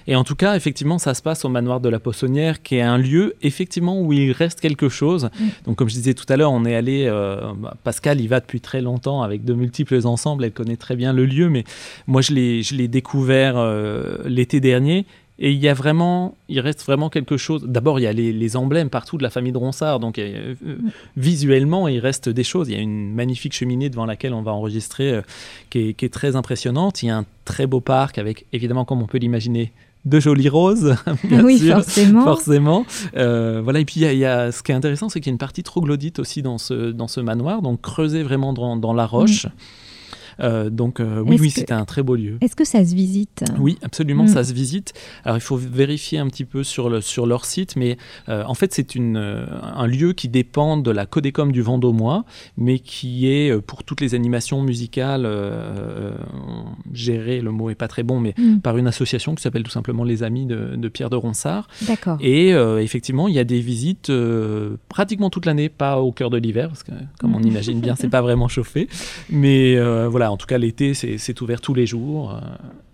Et 0.07 0.15
en 0.15 0.23
tout 0.23 0.35
cas, 0.35 0.55
effectivement, 0.55 0.97
ça 0.97 1.13
se 1.13 1.21
passe 1.21 1.43
au 1.43 1.49
manoir 1.49 1.81
de 1.81 1.89
la 1.89 1.99
Poissonnière, 1.99 2.61
qui 2.61 2.75
est 2.77 2.81
un 2.81 2.97
lieu, 2.97 3.35
effectivement, 3.41 3.99
où 3.99 4.13
il 4.13 4.31
reste 4.31 4.61
quelque 4.61 4.87
chose. 4.87 5.25
Mm. 5.37 5.47
Donc, 5.65 5.75
comme 5.75 5.89
je 5.89 5.95
disais 5.95 6.13
tout 6.13 6.25
à 6.29 6.37
l'heure, 6.37 6.53
on 6.53 6.63
est 6.63 6.75
allé, 6.75 7.03
euh, 7.05 7.51
Pascal 7.83 8.21
y 8.21 8.27
va 8.27 8.39
depuis 8.39 8.61
très 8.61 8.81
longtemps 8.81 9.21
avec 9.21 9.43
de 9.43 9.53
multiples 9.53 9.99
ensembles, 10.07 10.45
elle 10.45 10.53
connaît 10.53 10.77
très 10.77 10.95
bien 10.95 11.11
le 11.11 11.25
lieu, 11.25 11.49
mais 11.49 11.65
moi, 12.07 12.21
je 12.21 12.33
l'ai 12.33 12.87
découvert 12.87 13.57
euh, 13.57 14.15
l'été 14.23 14.61
dernier 14.61 15.05
et 15.39 15.51
il 15.51 15.59
y 15.59 15.67
a 15.67 15.73
vraiment, 15.73 16.35
il 16.47 16.59
reste 16.59 16.85
vraiment 16.85 17.09
quelque 17.09 17.37
chose. 17.37 17.63
D'abord, 17.63 17.99
il 17.99 18.03
y 18.03 18.07
a 18.07 18.13
les, 18.13 18.55
emblèmes 18.55 18.89
partout 18.89 19.17
de 19.17 19.23
la 19.23 19.31
famille 19.31 19.51
de 19.51 19.57
Ronsard. 19.57 19.99
Donc, 19.99 20.19
euh, 20.19 20.53
visuellement, 21.17 21.87
il 21.87 21.99
reste 21.99 22.29
des 22.29 22.43
choses. 22.43 22.69
Il 22.69 22.75
y 22.75 22.77
a 22.77 22.81
une 22.81 23.13
magnifique 23.13 23.53
cheminée 23.53 23.89
devant 23.89 24.05
laquelle 24.05 24.33
on 24.33 24.43
va 24.43 24.51
enregistrer 24.51 25.11
euh, 25.11 25.21
qui, 25.71 25.95
est, 25.99 26.13
très 26.13 26.35
impressionnante. 26.35 27.01
Il 27.01 27.07
y 27.07 27.09
a 27.09 27.17
un 27.17 27.25
très 27.45 27.65
beau 27.65 27.79
parc 27.79 28.19
avec, 28.19 28.45
évidemment, 28.53 28.85
comme 28.85 29.01
on 29.01 29.07
peut 29.07 29.17
l'imaginer, 29.17 29.71
de 30.05 30.19
jolies 30.19 30.49
roses. 30.49 30.95
oui, 31.31 31.57
forcément. 31.57 32.23
forcément. 32.23 32.85
Euh, 33.17 33.61
voilà. 33.63 33.79
Et 33.79 33.85
puis, 33.85 34.01
il 34.01 34.17
y, 34.17 34.25
a, 34.25 34.51
ce 34.51 34.61
qui 34.61 34.71
est 34.71 34.75
intéressant, 34.75 35.09
c'est 35.09 35.19
qu'il 35.19 35.31
y 35.31 35.31
a 35.31 35.33
une 35.33 35.39
partie 35.39 35.63
troglodyte 35.63 36.19
aussi 36.19 36.43
dans 36.43 36.59
ce, 36.59 36.91
dans 36.91 37.07
ce 37.07 37.21
manoir, 37.21 37.63
donc 37.63 37.81
creusé 37.81 38.21
vraiment 38.21 38.53
dans, 38.53 38.77
dans 38.77 38.93
la 38.93 39.07
roche. 39.07 39.45
Euh, 39.45 39.49
donc 40.39 40.99
euh, 40.99 41.23
oui, 41.25 41.37
oui, 41.39 41.49
c'était 41.49 41.73
un 41.73 41.85
très 41.85 42.03
beau 42.03 42.15
lieu. 42.15 42.37
Est-ce 42.41 42.55
que 42.55 42.65
ça 42.65 42.83
se 42.83 42.93
visite? 42.95 43.43
Oui, 43.59 43.77
absolument, 43.81 44.27
ça 44.27 44.41
mm. 44.41 44.45
se 44.45 44.53
visite. 44.53 44.93
Alors 45.23 45.37
il 45.37 45.41
faut 45.41 45.57
vérifier 45.57 46.19
un 46.19 46.27
petit 46.27 46.45
peu 46.45 46.63
sur, 46.63 46.89
le, 46.89 47.01
sur 47.01 47.25
leur 47.25 47.45
site, 47.45 47.75
mais 47.75 47.97
euh, 48.29 48.43
en 48.45 48.53
fait 48.53 48.73
c'est 48.73 48.95
un 48.95 49.87
lieu 49.87 50.13
qui 50.13 50.29
dépend 50.29 50.77
de 50.77 50.91
la 50.91 51.05
Codécom 51.05 51.51
du 51.51 51.61
Vendômois, 51.61 52.25
mais 52.57 52.79
qui 52.79 53.27
est 53.27 53.59
pour 53.61 53.83
toutes 53.83 54.01
les 54.01 54.15
animations 54.15 54.61
musicales 54.61 55.27
gérées, 56.93 57.41
le 57.41 57.51
mot 57.51 57.69
est 57.69 57.75
pas 57.75 57.87
très 57.87 58.03
bon, 58.03 58.19
mais 58.19 58.33
mm. 58.37 58.59
par 58.59 58.77
une 58.77 58.87
association 58.87 59.35
qui 59.35 59.41
s'appelle 59.41 59.63
tout 59.63 59.71
simplement 59.71 60.03
les 60.03 60.23
Amis 60.23 60.45
de, 60.45 60.87
Pierre 60.89 61.09
de 61.09 61.15
Ronsard. 61.15 61.67
D'accord. 61.87 62.17
Et 62.21 62.49
effectivement, 62.49 63.27
il 63.27 63.33
y 63.33 63.39
a 63.39 63.43
des 63.43 63.61
visites 63.61 64.11
pratiquement 64.89 65.29
toute 65.29 65.45
l'année, 65.45 65.69
pas 65.69 65.99
au 65.99 66.11
cœur 66.11 66.29
de 66.29 66.37
l'hiver, 66.37 66.67
parce 66.69 66.83
que 66.83 66.91
comme 67.19 67.35
on 67.35 67.39
mm. 67.39 67.47
imagine 67.47 67.79
bien, 67.79 67.95
c'est 67.95 68.09
pas 68.13 68.21
vraiment 68.21 68.47
chauffé, 68.47 68.87
mais 69.29 69.79
voilà 70.07 70.22
en 70.31 70.37
tout 70.37 70.47
cas 70.47 70.57
l'été, 70.57 70.93
c'est 70.93 71.41
ouvert 71.41 71.61
tous 71.61 71.73
les 71.73 71.85
jours 71.85 72.31
euh, 72.31 72.39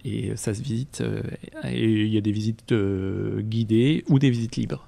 et 0.06 0.32
ça 0.36 0.54
se 0.54 0.62
visite. 0.62 1.02
Euh, 1.02 1.22
il 1.66 2.08
y 2.08 2.18
a 2.18 2.22
des 2.22 2.32
visites 2.32 2.72
euh, 2.72 3.42
guidées 3.42 4.04
ou 4.10 4.20
des 4.20 4.30
visites 4.30 4.56
libres. 4.56 4.88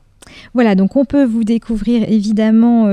Voilà, 0.54 0.75
donc 0.75 0.95
on 0.95 1.04
peut 1.04 1.25
vous 1.25 1.43
découvrir 1.43 2.08
évidemment 2.08 2.86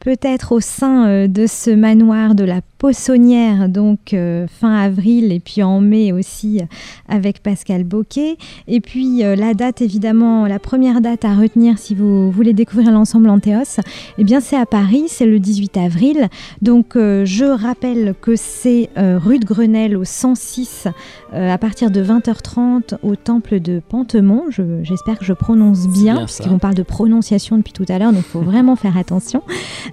peut-être 0.00 0.50
au 0.50 0.60
sein 0.60 1.28
de 1.28 1.46
ce 1.46 1.70
manoir 1.70 2.34
de 2.34 2.42
la 2.42 2.60
Poissonnière, 2.82 3.68
donc 3.68 4.12
euh, 4.12 4.48
fin 4.48 4.74
avril 4.74 5.30
et 5.30 5.38
puis 5.38 5.62
en 5.62 5.80
mai 5.80 6.10
aussi 6.10 6.62
avec 7.08 7.40
Pascal 7.40 7.84
Boquet. 7.84 8.36
Et 8.66 8.80
puis 8.80 9.22
euh, 9.22 9.36
la 9.36 9.54
date, 9.54 9.82
évidemment, 9.82 10.48
la 10.48 10.58
première 10.58 11.00
date 11.00 11.24
à 11.24 11.32
retenir 11.32 11.78
si 11.78 11.94
vous 11.94 12.32
voulez 12.32 12.52
découvrir 12.52 12.90
l'ensemble 12.90 13.30
Antéos, 13.30 13.78
eh 14.18 14.24
bien 14.24 14.40
c'est 14.40 14.56
à 14.56 14.66
Paris, 14.66 15.04
c'est 15.06 15.26
le 15.26 15.38
18 15.38 15.76
avril. 15.76 16.28
Donc 16.60 16.96
euh, 16.96 17.24
je 17.24 17.44
rappelle 17.44 18.16
que 18.20 18.34
c'est 18.34 18.90
rue 18.96 19.38
de 19.38 19.44
Grenelle 19.44 19.96
au 19.96 20.02
106 20.02 20.88
à 21.32 21.58
partir 21.58 21.92
de 21.92 22.02
20h30 22.02 22.96
au 23.04 23.14
temple 23.14 23.60
de 23.60 23.80
Pantemont. 23.88 24.46
J'espère 24.82 25.20
que 25.20 25.24
je 25.24 25.32
prononce 25.32 25.86
bien, 25.86 26.16
parce 26.16 26.40
qu'on 26.40 26.58
parle 26.58 26.74
de 26.74 26.82
prononciation 26.82 27.56
depuis 27.58 27.72
tout 27.72 27.86
à 27.88 27.98
l'heure, 27.98 28.12
donc 28.12 28.24
il 28.26 28.30
faut 28.30 28.40
vraiment 28.40 28.74
faire 28.74 28.96
attention. 28.98 29.42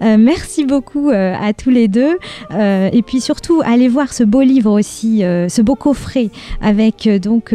merci 0.01 0.65
beaucoup 0.65 1.11
à 1.11 1.53
tous 1.53 1.69
les 1.69 1.87
deux. 1.87 2.17
Euh, 2.78 2.78
et 2.91 3.01
puis 3.01 3.21
surtout, 3.21 3.61
allez 3.65 3.87
voir 3.87 4.13
ce 4.13 4.23
beau 4.23 4.41
livre 4.41 4.71
aussi, 4.71 5.23
euh, 5.23 5.49
ce 5.49 5.61
beau 5.61 5.75
coffret 5.75 6.29
avec 6.61 7.07
euh, 7.07 7.19
donc 7.19 7.53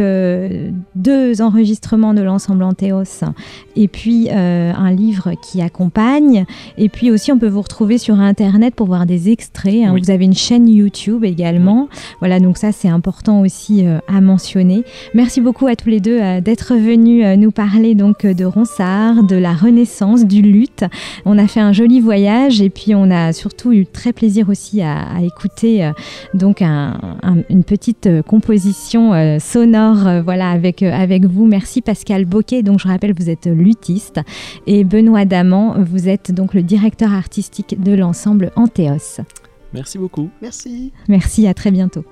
deux 0.94 1.40
enregistrements 1.40 2.14
de 2.14 2.22
l'ensemble 2.22 2.62
Antéos 2.62 3.24
et 3.76 3.88
puis 3.88 4.30
un 4.30 4.90
livre 4.90 5.32
qui 5.42 5.60
accompagne. 5.60 6.44
Et 6.78 6.88
puis 6.88 7.10
aussi, 7.10 7.32
on 7.32 7.38
peut 7.38 7.48
vous 7.48 7.62
retrouver 7.62 7.98
sur 7.98 8.20
Internet 8.20 8.74
pour 8.74 8.86
voir 8.86 9.06
des 9.06 9.30
extraits. 9.30 9.84
Hein. 9.84 9.96
Vous 10.00 10.10
avez 10.10 10.24
une 10.24 10.34
chaîne 10.34 10.68
YouTube 10.68 11.24
également. 11.24 11.88
Voilà, 12.20 12.40
donc 12.40 12.58
ça, 12.58 12.72
c'est 12.72 12.88
important 12.88 13.40
aussi 13.40 13.84
à 14.08 14.20
mentionner. 14.20 14.84
Merci 15.14 15.40
beaucoup 15.40 15.66
à 15.66 15.76
tous 15.76 15.88
les 15.88 16.00
deux 16.00 16.18
d'être 16.40 16.74
venus 16.74 17.24
nous 17.38 17.50
parler 17.50 17.94
donc 17.94 18.26
de 18.26 18.44
Ronsard, 18.44 19.24
de 19.24 19.36
la 19.36 19.52
Renaissance, 19.52 20.24
du 20.24 20.42
luth. 20.42 20.84
On 21.24 21.38
a 21.38 21.46
fait 21.46 21.60
un 21.60 21.72
joli 21.72 22.00
voyage 22.00 22.60
et 22.60 22.70
puis 22.70 22.94
on 22.94 23.10
a 23.10 23.32
surtout 23.32 23.72
eu 23.72 23.86
très 23.86 24.12
plaisir 24.12 24.48
aussi 24.48 24.82
à 24.82 25.13
à, 25.14 25.22
écouter 25.22 25.90
donc 26.34 26.62
une 26.62 27.64
petite 27.64 28.08
composition 28.26 29.38
sonore 29.38 30.22
voilà, 30.22 30.50
avec, 30.50 30.82
avec 30.82 31.24
vous. 31.24 31.46
Merci 31.46 31.82
Pascal 31.82 32.24
Boquet. 32.24 32.62
Donc 32.62 32.80
je 32.80 32.88
rappelle, 32.88 33.14
vous 33.16 33.30
êtes 33.30 33.46
luthiste 33.46 34.20
et 34.66 34.84
Benoît 34.84 35.24
Daman, 35.24 35.82
vous 35.84 36.08
êtes 36.08 36.32
donc 36.32 36.54
le 36.54 36.62
directeur 36.62 37.12
artistique 37.12 37.82
de 37.82 37.92
l'ensemble 37.92 38.50
Antéos. 38.56 39.20
Merci 39.72 39.98
beaucoup. 39.98 40.30
Merci. 40.40 40.92
Merci, 41.08 41.46
à 41.46 41.54
très 41.54 41.70
bientôt. 41.70 42.04